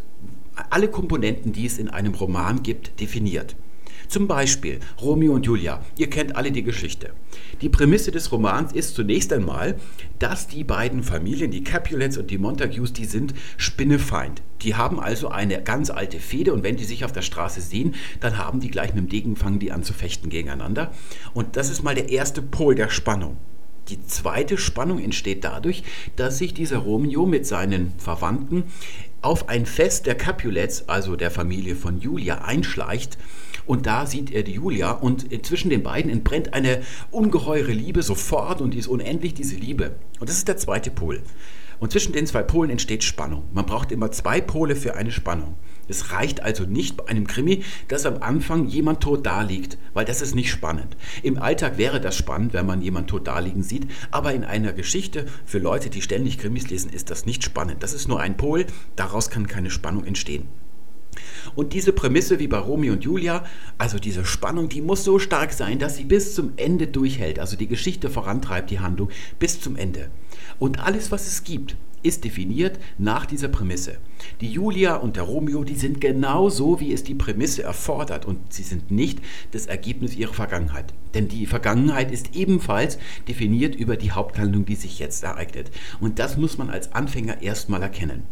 [0.69, 3.55] alle Komponenten, die es in einem Roman gibt, definiert.
[4.09, 5.83] Zum Beispiel Romeo und Julia.
[5.95, 7.13] Ihr kennt alle die Geschichte.
[7.61, 9.75] Die Prämisse des Romans ist zunächst einmal,
[10.17, 14.41] dass die beiden Familien, die Capulets und die Montagues, die sind Spinnefeind.
[14.63, 17.93] Die haben also eine ganz alte Fehde und wenn die sich auf der Straße sehen,
[18.19, 20.91] dann haben die gleich mit dem Degen, fangen die an zu fechten gegeneinander.
[21.35, 23.37] Und das ist mal der erste Pol der Spannung.
[23.89, 25.83] Die zweite Spannung entsteht dadurch,
[26.15, 28.65] dass sich dieser Romeo mit seinen Verwandten
[29.21, 33.17] auf ein Fest der Capulets, also der Familie von Julia, einschleicht.
[33.65, 38.61] Und da sieht er die Julia und zwischen den beiden entbrennt eine ungeheure Liebe sofort
[38.61, 39.95] und die ist unendlich, diese Liebe.
[40.19, 41.21] Und das ist der zweite Pol.
[41.79, 43.43] Und zwischen den zwei Polen entsteht Spannung.
[43.53, 45.55] Man braucht immer zwei Pole für eine Spannung.
[45.87, 50.21] Es reicht also nicht bei einem Krimi, dass am Anfang jemand tot daliegt, weil das
[50.21, 50.95] ist nicht spannend.
[51.23, 55.25] Im Alltag wäre das spannend, wenn man jemand tot daliegen sieht, aber in einer Geschichte
[55.45, 57.81] für Leute, die ständig Krimis lesen, ist das nicht spannend.
[57.81, 60.47] Das ist nur ein Pol, daraus kann keine Spannung entstehen.
[61.55, 63.45] Und diese Prämisse wie bei Romeo und Julia,
[63.77, 67.39] also diese Spannung, die muss so stark sein, dass sie bis zum Ende durchhält.
[67.39, 70.09] Also die Geschichte vorantreibt, die Handlung bis zum Ende.
[70.59, 73.97] Und alles, was es gibt, ist definiert nach dieser Prämisse.
[74.41, 78.53] Die Julia und der Romeo, die sind genau so, wie es die Prämisse erfordert und
[78.53, 79.19] sie sind nicht
[79.51, 80.93] das Ergebnis ihrer Vergangenheit.
[81.13, 85.71] Denn die Vergangenheit ist ebenfalls definiert über die Haupthandlung, die sich jetzt ereignet.
[85.99, 88.23] Und das muss man als Anfänger erstmal erkennen.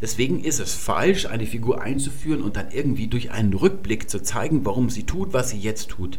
[0.00, 4.64] Deswegen ist es falsch, eine Figur einzuführen und dann irgendwie durch einen Rückblick zu zeigen,
[4.64, 6.18] warum sie tut, was sie jetzt tut.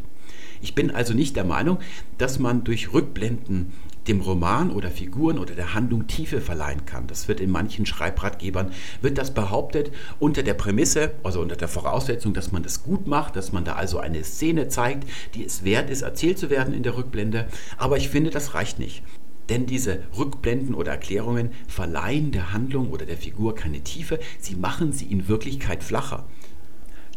[0.62, 1.80] Ich bin also nicht der Meinung,
[2.18, 3.72] dass man durch Rückblenden
[4.08, 7.08] dem Roman oder Figuren oder der Handlung Tiefe verleihen kann.
[7.08, 12.34] Das wird in manchen Schreibratgebern, wird das behauptet unter der Prämisse, also unter der Voraussetzung,
[12.34, 15.90] dass man das gut macht, dass man da also eine Szene zeigt, die es wert
[15.90, 17.48] ist, erzählt zu werden in der Rückblende.
[17.78, 19.04] Aber ich finde, das reicht nicht.
[19.50, 24.94] Denn diese Rückblenden oder Erklärungen verleihen der Handlung oder der Figur keine Tiefe, sie machen
[24.94, 26.26] sie in Wirklichkeit flacher.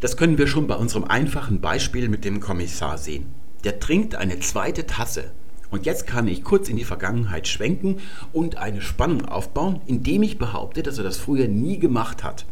[0.00, 3.26] Das können wir schon bei unserem einfachen Beispiel mit dem Kommissar sehen.
[3.64, 5.30] Der trinkt eine zweite Tasse
[5.70, 8.00] und jetzt kann ich kurz in die Vergangenheit schwenken
[8.32, 12.46] und eine Spannung aufbauen, indem ich behaupte, dass er das früher nie gemacht hat.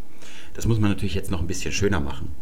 [0.54, 2.34] Das muss man natürlich jetzt noch ein bisschen schöner machen.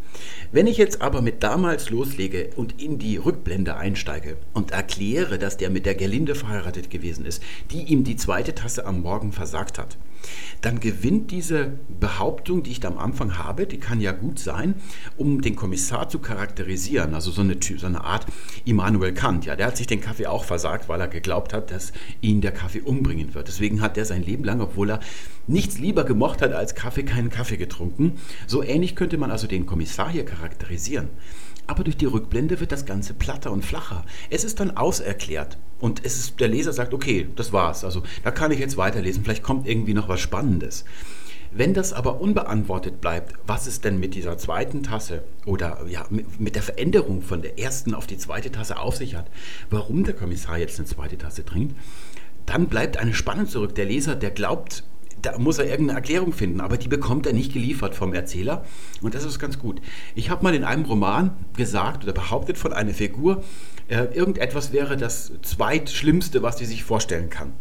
[0.51, 5.57] Wenn ich jetzt aber mit damals loslege und in die Rückblende einsteige und erkläre, dass
[5.57, 9.79] der mit der Gerlinde verheiratet gewesen ist, die ihm die zweite Tasse am Morgen versagt
[9.79, 9.97] hat,
[10.61, 14.75] dann gewinnt diese Behauptung, die ich da am Anfang habe, die kann ja gut sein,
[15.17, 17.15] um den Kommissar zu charakterisieren.
[17.15, 18.27] Also so eine, so eine Art
[18.65, 19.45] Immanuel Kant.
[19.45, 22.53] Ja, der hat sich den Kaffee auch versagt, weil er geglaubt hat, dass ihn der
[22.53, 23.49] Kaffee umbringen wird.
[23.49, 25.01] Deswegen hat er sein Leben lang, obwohl er
[25.47, 28.19] nichts lieber gemocht hat als Kaffee, keinen Kaffee getrunken.
[28.47, 31.09] So ähnlich könnte man also den Kommissar hier charakterisieren.
[31.69, 34.05] Aber durch die Rückblende wird das Ganze platter und flacher.
[34.31, 35.59] Es ist dann auserklärt.
[35.79, 37.85] Und es ist, der Leser sagt, okay, das war's.
[37.85, 39.23] Also da kann ich jetzt weiterlesen.
[39.23, 40.87] Vielleicht kommt irgendwie noch was Spannendes.
[41.53, 46.55] Wenn das aber unbeantwortet bleibt, was ist denn mit dieser zweiten Tasse oder ja, mit
[46.55, 49.31] der Veränderung von der ersten auf die zweite Tasse auf sich hat,
[49.69, 51.77] warum der Kommissar jetzt eine zweite Tasse trinkt,
[52.47, 53.75] dann bleibt eine Spannung zurück.
[53.75, 54.85] Der Leser, der glaubt,
[55.23, 58.65] da muss er irgendeine Erklärung finden, aber die bekommt er nicht geliefert vom Erzähler
[59.03, 59.81] und das ist ganz gut.
[60.15, 63.43] Ich habe mal in einem Roman gesagt oder behauptet von einer Figur,
[63.89, 67.53] äh, irgendetwas wäre das zweitschlimmste, was sie sich vorstellen kann.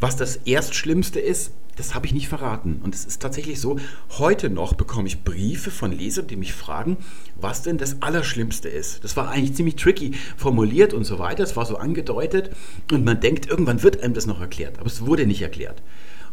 [0.00, 2.80] Was das Erstschlimmste ist, das habe ich nicht verraten.
[2.82, 3.78] Und es ist tatsächlich so,
[4.18, 6.96] heute noch bekomme ich Briefe von Lesern, die mich fragen,
[7.36, 9.04] was denn das Allerschlimmste ist.
[9.04, 11.44] Das war eigentlich ziemlich tricky formuliert und so weiter.
[11.44, 12.50] Es war so angedeutet
[12.90, 14.78] und man denkt, irgendwann wird einem das noch erklärt.
[14.78, 15.82] Aber es wurde nicht erklärt.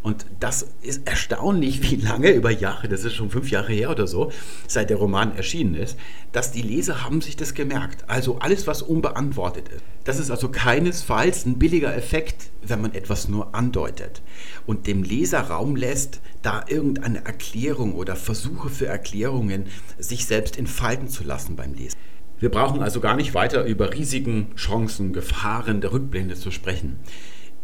[0.01, 4.07] Und das ist erstaunlich, wie lange über Jahre, das ist schon fünf Jahre her oder
[4.07, 4.31] so,
[4.65, 5.97] seit der Roman erschienen ist,
[6.31, 8.05] dass die Leser haben sich das gemerkt.
[8.07, 9.83] Also alles, was unbeantwortet ist.
[10.05, 14.21] Das ist also keinesfalls ein billiger Effekt, wenn man etwas nur andeutet
[14.65, 19.65] und dem Leser Raum lässt, da irgendeine Erklärung oder Versuche für Erklärungen
[19.97, 21.97] sich selbst entfalten zu lassen beim Lesen.
[22.39, 26.99] Wir brauchen also gar nicht weiter über Risiken, Chancen, Gefahren der Rückblende zu sprechen.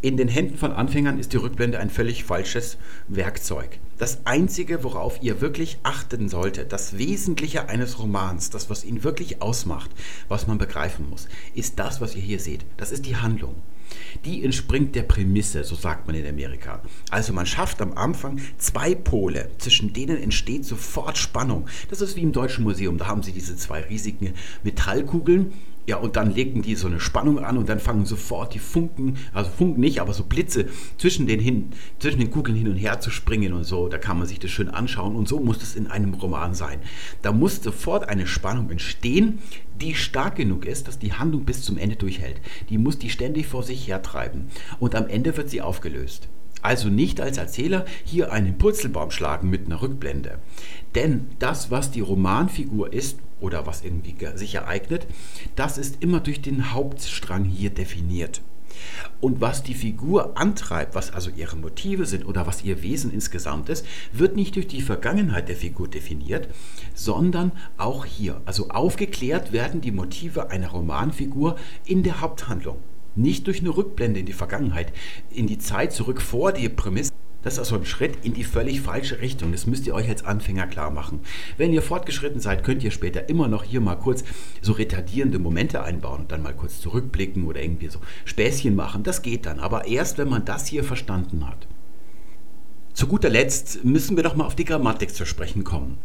[0.05, 3.79] In den Händen von Anfängern ist die Rückblende ein völlig falsches Werkzeug.
[3.97, 9.41] Das Einzige, worauf ihr wirklich achten solltet, das Wesentliche eines Romans, das, was ihn wirklich
[9.41, 9.89] ausmacht,
[10.27, 12.67] was man begreifen muss, ist das, was ihr hier seht.
[12.77, 13.55] Das ist die Handlung.
[14.25, 16.83] Die entspringt der Prämisse, so sagt man in Amerika.
[17.09, 21.65] Also man schafft am Anfang zwei Pole, zwischen denen entsteht sofort Spannung.
[21.89, 25.53] Das ist wie im Deutschen Museum, da haben sie diese zwei riesigen Metallkugeln
[25.87, 29.17] ja, und dann legen die so eine Spannung an und dann fangen sofort die Funken,
[29.33, 30.67] also Funken nicht, aber so Blitze
[30.97, 33.87] zwischen den, hin, zwischen den Kugeln hin und her zu springen und so.
[33.87, 36.79] Da kann man sich das schön anschauen und so muss es in einem Roman sein.
[37.21, 39.39] Da muss sofort eine Spannung entstehen,
[39.79, 42.41] die stark genug ist, dass die Handlung bis zum Ende durchhält.
[42.69, 44.47] Die muss die ständig vor sich hertreiben
[44.79, 46.29] und am Ende wird sie aufgelöst.
[46.61, 50.39] Also nicht als Erzähler hier einen Purzelbaum schlagen mit einer Rückblende.
[50.95, 55.07] Denn das, was die Romanfigur ist oder was irgendwie sich ereignet,
[55.55, 58.41] das ist immer durch den Hauptstrang hier definiert.
[59.21, 63.69] Und was die Figur antreibt, was also ihre Motive sind oder was ihr Wesen insgesamt
[63.69, 66.49] ist, wird nicht durch die Vergangenheit der Figur definiert,
[66.93, 68.41] sondern auch hier.
[68.45, 72.77] Also aufgeklärt werden die Motive einer Romanfigur in der Haupthandlung.
[73.15, 74.91] Nicht durch eine Rückblende in die Vergangenheit,
[75.29, 77.11] in die Zeit zurück vor die Prämisse.
[77.45, 79.51] Das ist also ein Schritt in die völlig falsche Richtung.
[79.51, 81.19] Das müsst ihr euch als Anfänger klar machen.
[81.57, 84.23] Wenn ihr fortgeschritten seid, könnt ihr später immer noch hier mal kurz
[84.63, 89.03] so retardierende Momente einbauen und dann mal kurz zurückblicken oder irgendwie so Späßchen machen.
[89.03, 89.59] Das geht dann.
[89.59, 91.67] Aber erst, wenn man das hier verstanden hat.
[92.93, 95.99] Zu guter Letzt müssen wir doch mal auf die Grammatik zu sprechen kommen.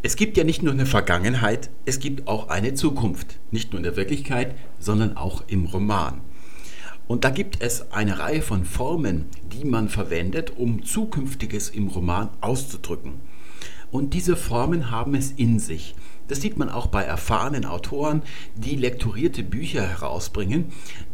[0.00, 3.38] Es gibt ja nicht nur eine Vergangenheit, es gibt auch eine Zukunft.
[3.50, 6.22] Nicht nur in der Wirklichkeit, sondern auch im Roman.
[7.08, 12.28] Und da gibt es eine Reihe von Formen, die man verwendet, um Zukünftiges im Roman
[12.42, 13.14] auszudrücken.
[13.90, 15.94] Und diese Formen haben es in sich.
[16.28, 18.22] Das sieht man auch bei erfahrenen Autoren,
[18.54, 20.66] die lektorierte Bücher herausbringen,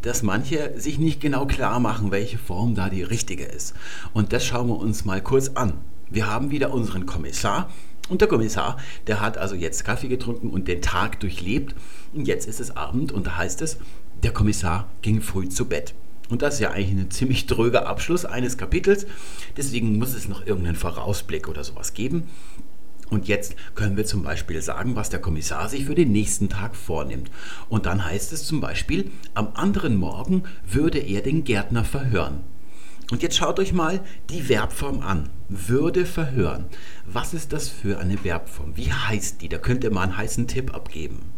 [0.03, 3.75] dass manche sich nicht genau klar machen, welche Form da die richtige ist.
[4.13, 5.75] Und das schauen wir uns mal kurz an.
[6.11, 7.71] Wir haben wieder unseren Kommissar.
[8.09, 11.77] Und der Kommissar, der hat also jetzt Kaffee getrunken und den Tag durchlebt.
[12.13, 13.79] Und jetzt ist es Abend und da heißt es,
[14.23, 15.95] der Kommissar ging früh zu Bett.
[16.31, 19.07] Und das ist ja eigentlich ein ziemlich dröger Abschluss eines Kapitels.
[19.57, 22.25] Deswegen muss es noch irgendeinen Vorausblick oder sowas geben.
[23.11, 26.75] Und jetzt können wir zum Beispiel sagen, was der Kommissar sich für den nächsten Tag
[26.75, 27.31] vornimmt.
[27.69, 32.41] Und dann heißt es zum Beispiel, am anderen Morgen würde er den Gärtner verhören.
[33.11, 34.01] Und jetzt schaut euch mal
[34.31, 35.29] die Verbform an.
[35.51, 36.65] Würde verhören.
[37.07, 38.77] Was ist das für eine Verbform?
[38.77, 39.51] Wie heißt die?
[39.51, 41.34] Da könnt ihr mal einen heißen Tipp abgeben.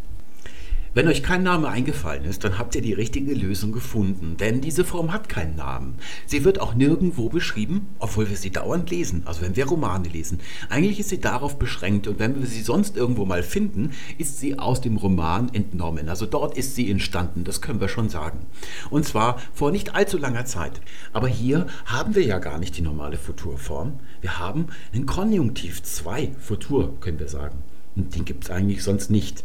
[0.97, 4.83] Wenn euch kein Name eingefallen ist, dann habt ihr die richtige Lösung gefunden, denn diese
[4.83, 5.97] Form hat keinen Namen.
[6.25, 10.41] Sie wird auch nirgendwo beschrieben, obwohl wir sie dauernd lesen, also wenn wir Romane lesen.
[10.71, 14.59] Eigentlich ist sie darauf beschränkt und wenn wir sie sonst irgendwo mal finden, ist sie
[14.59, 16.09] aus dem Roman entnommen.
[16.09, 18.47] Also dort ist sie entstanden, das können wir schon sagen.
[18.89, 20.81] Und zwar vor nicht allzu langer Zeit.
[21.13, 24.01] Aber hier haben wir ja gar nicht die normale Futurform.
[24.23, 27.59] Wir haben einen Konjunktiv 2 Futur, können wir sagen.
[27.97, 29.45] Und den gibt es eigentlich sonst nicht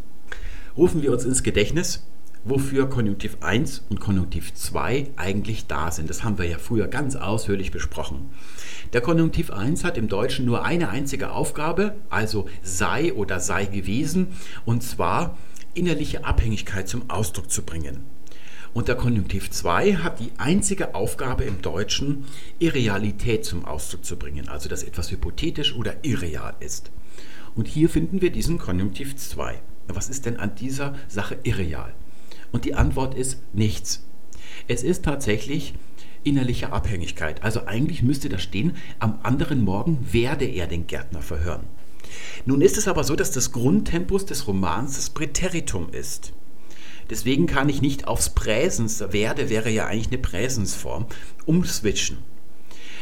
[0.81, 2.07] rufen wir uns ins Gedächtnis,
[2.43, 6.09] wofür Konjunktiv 1 und Konjunktiv 2 eigentlich da sind.
[6.09, 8.31] Das haben wir ja früher ganz ausführlich besprochen.
[8.91, 14.29] Der Konjunktiv 1 hat im Deutschen nur eine einzige Aufgabe, also sei oder sei gewesen,
[14.65, 15.37] und zwar
[15.75, 18.03] innerliche Abhängigkeit zum Ausdruck zu bringen.
[18.73, 22.25] Und der Konjunktiv 2 hat die einzige Aufgabe im Deutschen,
[22.57, 26.89] Irrealität zum Ausdruck zu bringen, also dass etwas hypothetisch oder irreal ist.
[27.53, 29.61] Und hier finden wir diesen Konjunktiv 2
[29.95, 31.93] was ist denn an dieser Sache irreal?
[32.51, 34.03] Und die Antwort ist nichts.
[34.67, 35.73] Es ist tatsächlich
[36.23, 37.43] innerliche Abhängigkeit.
[37.43, 41.63] Also eigentlich müsste da stehen, am anderen Morgen werde er den Gärtner verhören.
[42.45, 46.33] Nun ist es aber so, dass das Grundtempus des Romans das Präteritum ist.
[47.09, 51.07] Deswegen kann ich nicht aufs Präsens, werde wäre ja eigentlich eine Präsensform,
[51.45, 52.17] umswitchen.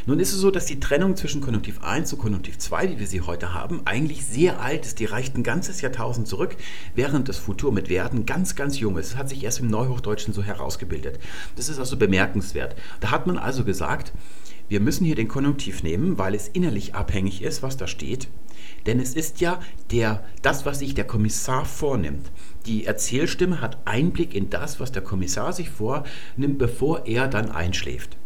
[0.05, 3.07] Nun ist es so, dass die Trennung zwischen Konjunktiv 1 und Konjunktiv 2, die wir
[3.07, 4.99] sie heute haben, eigentlich sehr alt ist.
[4.99, 6.55] Die reicht ein ganzes Jahrtausend zurück,
[6.95, 9.07] während das Futur mit werden ganz, ganz jung ist.
[9.07, 11.19] Es hat sich erst im Neuhochdeutschen so herausgebildet.
[11.55, 12.75] Das ist also bemerkenswert.
[12.99, 14.13] Da hat man also gesagt,
[14.69, 18.27] wir müssen hier den Konjunktiv nehmen, weil es innerlich abhängig ist, was da steht.
[18.85, 22.31] Denn es ist ja der, das, was sich der Kommissar vornimmt.
[22.67, 28.18] Die Erzählstimme hat Einblick in das, was der Kommissar sich vornimmt, bevor er dann einschläft.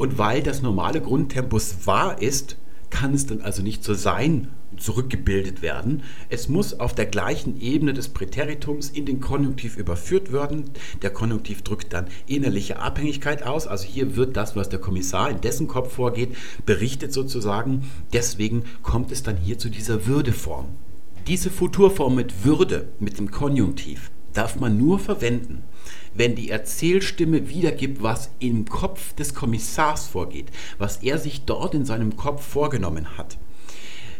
[0.00, 2.56] Und weil das normale Grundtempus wahr ist,
[2.88, 4.48] kann es dann also nicht so sein
[4.78, 6.04] zurückgebildet werden.
[6.30, 10.70] Es muss auf der gleichen Ebene des Präteritums in den Konjunktiv überführt werden.
[11.02, 13.66] Der Konjunktiv drückt dann innerliche Abhängigkeit aus.
[13.66, 16.34] Also hier wird das, was der Kommissar in dessen Kopf vorgeht,
[16.64, 17.90] berichtet sozusagen.
[18.14, 20.68] Deswegen kommt es dann hier zu dieser Würdeform.
[21.26, 25.62] Diese Futurform mit Würde, mit dem Konjunktiv, darf man nur verwenden,
[26.14, 30.46] wenn die Erzählstimme wiedergibt, was im Kopf des Kommissars vorgeht,
[30.78, 33.38] was er sich dort in seinem Kopf vorgenommen hat.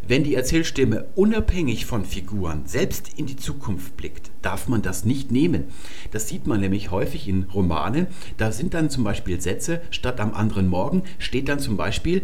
[0.06, 5.30] Wenn die Erzählstimme unabhängig von Figuren selbst in die Zukunft blickt, darf man das nicht
[5.30, 5.64] nehmen.
[6.10, 8.06] Das sieht man nämlich häufig in Romanen.
[8.36, 12.22] Da sind dann zum Beispiel Sätze, statt am anderen Morgen steht dann zum Beispiel,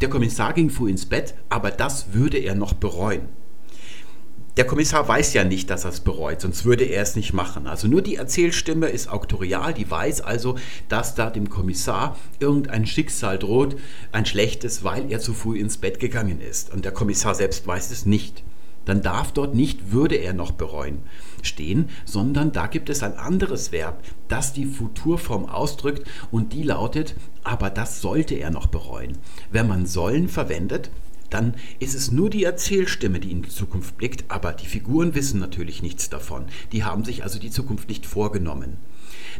[0.00, 3.28] der Kommissar ging früh ins Bett, aber das würde er noch bereuen
[4.56, 7.66] der Kommissar weiß ja nicht, dass er es bereut, sonst würde er es nicht machen.
[7.66, 10.56] Also nur die Erzählstimme ist auktorial, die weiß also,
[10.88, 13.76] dass da dem Kommissar irgendein Schicksal droht,
[14.12, 16.72] ein schlechtes, weil er zu früh ins Bett gegangen ist.
[16.72, 18.42] Und der Kommissar selbst weiß es nicht.
[18.84, 20.98] Dann darf dort nicht, würde er noch bereuen,
[21.42, 27.14] stehen, sondern da gibt es ein anderes Verb, das die Futurform ausdrückt und die lautet,
[27.44, 29.18] aber das sollte er noch bereuen.
[29.50, 30.90] Wenn man sollen verwendet,
[31.32, 35.40] dann ist es nur die Erzählstimme, die in die Zukunft blickt, aber die Figuren wissen
[35.40, 36.46] natürlich nichts davon.
[36.72, 38.76] Die haben sich also die Zukunft nicht vorgenommen.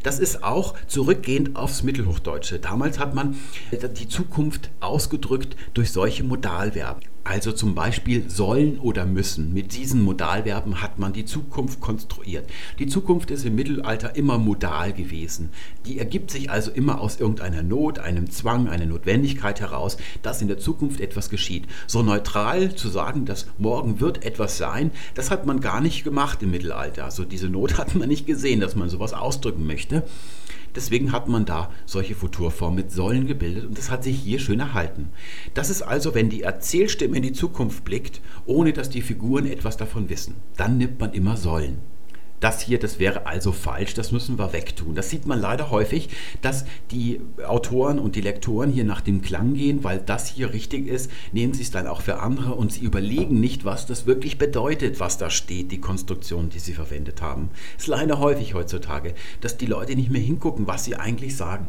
[0.03, 2.59] Das ist auch zurückgehend aufs Mittelhochdeutsche.
[2.59, 3.37] Damals hat man
[3.73, 7.12] die Zukunft ausgedrückt durch solche Modalverben.
[7.25, 9.55] Also zum Beispiel sollen oder müssen.
[9.55, 12.51] Mit diesen Modalverben hat man die Zukunft konstruiert.
[12.81, 15.51] Die Zukunft ist im Mittelalter immer modal gewesen.
[15.87, 20.49] Die ergibt sich also immer aus irgendeiner Not, einem Zwang, einer Notwendigkeit heraus, dass in
[20.49, 21.67] der Zukunft etwas geschieht.
[21.87, 26.43] So neutral zu sagen, dass morgen wird etwas sein, das hat man gar nicht gemacht
[26.43, 27.05] im Mittelalter.
[27.05, 30.03] Also diese Not hat man nicht gesehen, dass man sowas ausdrücken möchte.
[30.75, 34.61] Deswegen hat man da solche Futurformen mit Säulen gebildet und das hat sich hier schön
[34.61, 35.11] erhalten.
[35.55, 39.77] Das ist also, wenn die Erzählstimme in die Zukunft blickt, ohne dass die Figuren etwas
[39.77, 40.37] davon wissen.
[40.57, 41.92] Dann nimmt man immer Säulen.
[42.43, 44.97] Das hier, das wäre also falsch, das müssen wir wegtun.
[44.97, 46.09] Das sieht man leider häufig,
[46.41, 50.89] dass die Autoren und die Lektoren hier nach dem Klang gehen, weil das hier richtig
[50.89, 54.39] ist, nehmen sie es dann auch für andere und sie überlegen nicht, was das wirklich
[54.39, 57.51] bedeutet, was da steht, die Konstruktion, die sie verwendet haben.
[57.77, 61.69] Es ist leider häufig heutzutage, dass die Leute nicht mehr hingucken, was sie eigentlich sagen.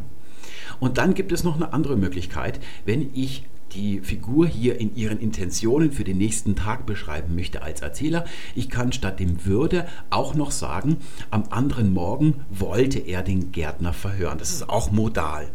[0.80, 3.44] Und dann gibt es noch eine andere Möglichkeit, wenn ich
[3.76, 8.26] die Figur hier in ihren Intentionen für den nächsten Tag beschreiben möchte als Erzähler.
[8.56, 10.98] Ich kann statt dem würde auch noch sagen,
[11.32, 14.38] am anderen Morgen wollte er den Gärtner verhören.
[14.38, 15.48] Das ist auch modal.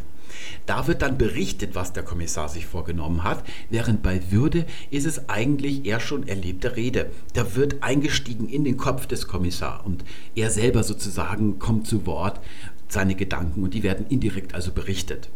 [0.66, 5.28] Da wird dann berichtet, was der Kommissar sich vorgenommen hat, während bei Würde ist es
[5.28, 7.10] eigentlich eher schon erlebte Rede.
[7.34, 10.04] Da wird eingestiegen in den Kopf des Kommissars und
[10.34, 12.40] er selber sozusagen kommt zu Wort,
[12.88, 15.28] seine Gedanken und die werden indirekt also berichtet.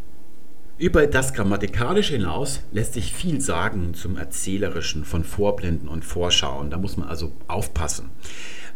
[0.83, 6.71] Über das Grammatikalische hinaus lässt sich viel sagen zum Erzählerischen von Vorblenden und Vorschauen.
[6.71, 8.11] Da muss man also aufpassen.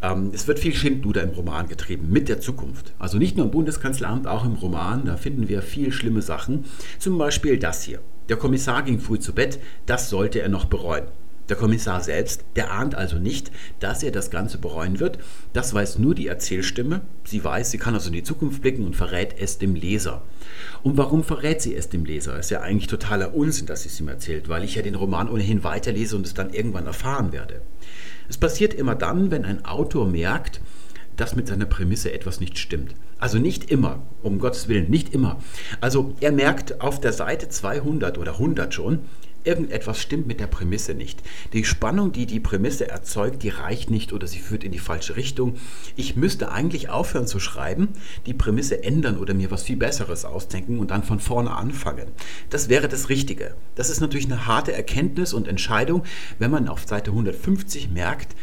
[0.03, 2.93] Ähm, es wird viel Schindluder im Roman getrieben mit der Zukunft.
[3.01, 5.05] Also nicht nur im Bundeskanzleramt, auch im Roman.
[5.05, 6.67] Da finden wir viel schlimme Sachen.
[7.01, 7.99] Zum Beispiel das hier.
[8.29, 9.59] Der Kommissar ging früh zu Bett.
[9.87, 11.07] Das sollte er noch bereuen.
[11.49, 15.19] Der Kommissar selbst, der ahnt also nicht, dass er das Ganze bereuen wird.
[15.53, 17.03] Das weiß nur die Erzählstimme.
[17.25, 20.23] Sie weiß, sie kann also in die Zukunft blicken und verrät es dem Leser.
[20.83, 22.39] Und warum verrät sie es dem Leser?
[22.39, 25.29] Ist ja eigentlich totaler Unsinn, dass sie es ihm erzählt, weil ich ja den Roman
[25.29, 27.63] ohnehin weiterlese und es dann irgendwann erfahren werde.
[28.29, 30.61] Es passiert immer dann, wenn ein Autor merkt,
[31.17, 32.95] dass mit seiner Prämisse etwas nicht stimmt.
[33.19, 35.39] Also nicht immer, um Gottes Willen, nicht immer.
[35.81, 39.01] Also er merkt auf der Seite 200 oder 100 schon,
[39.47, 41.23] irgendetwas stimmt mit der Prämisse nicht.
[41.53, 45.17] Die Spannung, die die Prämisse erzeugt, die reicht nicht oder sie führt in die falsche
[45.17, 45.57] Richtung.
[45.97, 47.89] Ich müsste eigentlich aufhören zu schreiben,
[48.27, 52.09] die Prämisse ändern oder mir was viel Besseres ausdenken und dann von vorne anfangen.
[52.51, 53.55] Das wäre das Richtige.
[53.75, 56.05] Das ist natürlich eine harte Erkenntnis und Entscheidung,
[56.39, 58.35] wenn man auf Seite 150 merkt,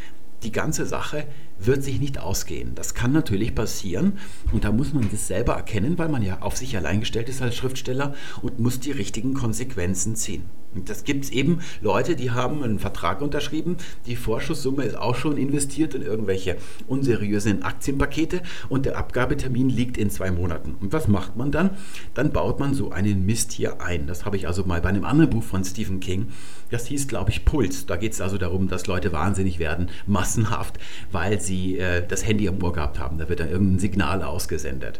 [0.43, 1.25] die ganze Sache
[1.59, 2.75] wird sich nicht ausgehen.
[2.75, 4.19] Das kann natürlich passieren
[4.51, 7.41] und da muss man das selber erkennen, weil man ja auf sich allein gestellt ist
[7.41, 10.43] als Schriftsteller und muss die richtigen Konsequenzen ziehen.
[10.75, 15.15] Und das gibt es eben Leute, die haben einen Vertrag unterschrieben, die Vorschusssumme ist auch
[15.15, 20.75] schon investiert in irgendwelche unseriösen Aktienpakete und der Abgabetermin liegt in zwei Monaten.
[20.79, 21.71] Und was macht man dann?
[22.13, 24.07] Dann baut man so einen Mist hier ein.
[24.07, 26.29] Das habe ich also mal bei einem anderen Buch von Stephen King.
[26.71, 27.85] Das hieß, glaube ich, Puls.
[27.85, 30.79] Da geht es also darum, dass Leute wahnsinnig werden, massenhaft,
[31.11, 33.17] weil sie äh, das Handy am Ohr gehabt haben.
[33.17, 34.99] Da wird dann irgendein Signal ausgesendet.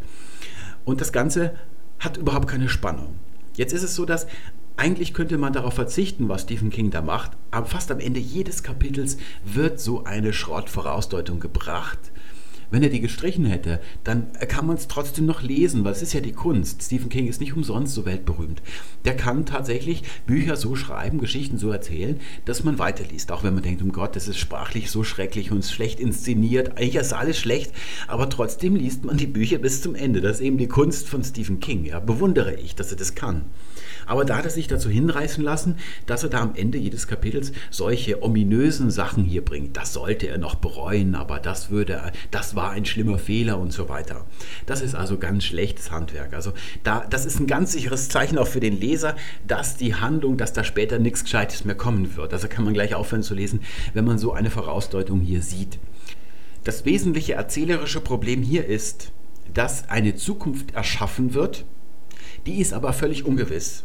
[0.85, 1.55] Und das Ganze
[1.99, 3.15] hat überhaupt keine Spannung.
[3.55, 4.27] Jetzt ist es so, dass
[4.75, 8.63] eigentlich könnte man darauf verzichten, was Stephen King da macht, aber fast am Ende jedes
[8.63, 11.99] Kapitels wird so eine Schrottvorausdeutung gebracht.
[12.73, 16.13] Wenn er die gestrichen hätte, dann kann man es trotzdem noch lesen, weil es ist
[16.13, 16.81] ja die Kunst.
[16.81, 18.63] Stephen King ist nicht umsonst so weltberühmt.
[19.05, 23.31] Der kann tatsächlich Bücher so schreiben, Geschichten so erzählen, dass man weiterliest.
[23.31, 26.71] Auch wenn man denkt, um Gott, das ist sprachlich so schrecklich und schlecht inszeniert.
[26.79, 27.71] Eigentlich ist alles schlecht,
[28.07, 30.19] aber trotzdem liest man die Bücher bis zum Ende.
[30.19, 31.85] Das ist eben die Kunst von Stephen King.
[31.85, 33.43] Ja, bewundere ich, dass er das kann.
[34.07, 35.75] Aber da hat er sich dazu hinreißen lassen,
[36.07, 39.77] dass er da am Ende jedes Kapitels solche ominösen Sachen hier bringt.
[39.77, 43.89] Das sollte er noch bereuen, aber das würde, das war ein schlimmer Fehler und so
[43.89, 44.25] weiter.
[44.65, 46.33] Das ist also ganz schlechtes Handwerk.
[46.33, 46.53] Also
[46.83, 49.15] da, das ist ein ganz sicheres Zeichen auch für den Leser,
[49.47, 52.33] dass die Handlung, dass da später nichts Gescheites mehr kommen wird.
[52.33, 53.61] Also kann man gleich aufhören zu lesen,
[53.93, 55.79] wenn man so eine Vorausdeutung hier sieht.
[56.63, 59.11] Das wesentliche erzählerische Problem hier ist,
[59.53, 61.65] dass eine Zukunft erschaffen wird,
[62.45, 63.83] die ist aber völlig ungewiss.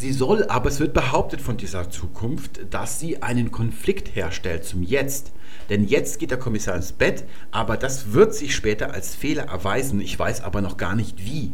[0.00, 4.84] Sie soll aber, es wird behauptet von dieser Zukunft, dass sie einen Konflikt herstellt zum
[4.84, 5.32] Jetzt.
[5.70, 10.00] Denn jetzt geht der Kommissar ins Bett, aber das wird sich später als Fehler erweisen.
[10.00, 11.50] Ich weiß aber noch gar nicht wie.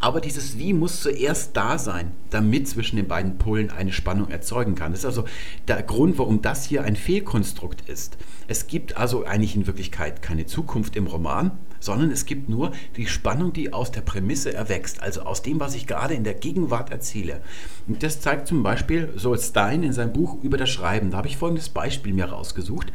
[0.00, 4.74] Aber dieses Wie muss zuerst da sein, damit zwischen den beiden Polen eine Spannung erzeugen
[4.74, 4.90] kann.
[4.90, 5.26] Das ist also
[5.68, 8.18] der Grund, warum das hier ein Fehlkonstrukt ist.
[8.48, 13.06] Es gibt also eigentlich in Wirklichkeit keine Zukunft im Roman, sondern es gibt nur die
[13.06, 16.90] Spannung, die aus der Prämisse erwächst, also aus dem, was ich gerade in der Gegenwart
[16.90, 17.40] erzähle.
[17.88, 21.10] Und das zeigt zum Beispiel Sol Stein in seinem Buch über das Schreiben.
[21.10, 22.92] Da habe ich folgendes Beispiel mir rausgesucht.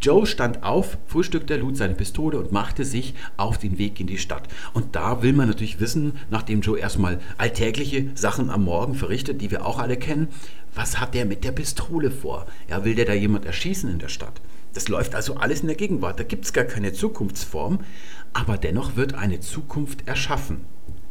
[0.00, 4.18] Joe stand auf, frühstückte, lud seine Pistole und machte sich auf den Weg in die
[4.18, 4.48] Stadt.
[4.72, 9.50] Und da will man natürlich wissen, nachdem Joe erstmal alltägliche Sachen am Morgen verrichtet, die
[9.50, 10.28] wir auch alle kennen,
[10.74, 12.46] was hat der mit der Pistole vor?
[12.68, 14.40] Ja, will der da jemand erschießen in der Stadt?
[14.74, 16.18] Das läuft also alles in der Gegenwart.
[16.18, 17.80] Da gibt es gar keine Zukunftsform,
[18.32, 20.64] aber dennoch wird eine Zukunft erschaffen.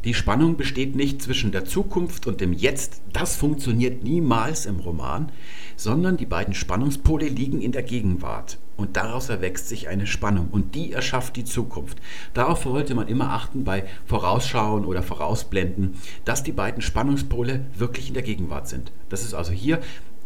[0.04, 5.30] Die Spannung besteht nicht zwischen der Zukunft und dem Jetzt, das funktioniert niemals im Roman,
[5.76, 10.74] sondern die beiden Spannungspole liegen in der Gegenwart und daraus erwächst sich eine Spannung und
[10.74, 11.98] die erschafft die Zukunft.
[12.34, 15.94] Darauf sollte man immer achten bei Vorausschauen oder Vorausblenden,
[16.24, 18.90] dass die beiden Spannungspole wirklich in der Gegenwart sind.
[19.08, 19.80] Das ist also hier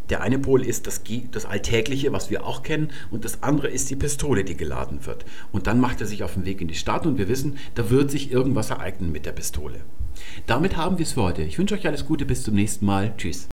[0.09, 1.01] der eine Pol ist das,
[1.31, 5.25] das, Alltägliche, was wir auch kennen, und das andere ist die Pistole, die geladen wird.
[5.51, 7.89] Und dann macht er sich auf den Weg in die Stadt und wir wissen, da
[7.89, 9.81] wird sich irgendwas ereignen mit der Pistole.
[10.45, 11.43] Damit haben wir es für heute.
[11.43, 13.13] Ich wünsche euch alles Gute, bis zum nächsten Mal.
[13.17, 13.47] Tschüss.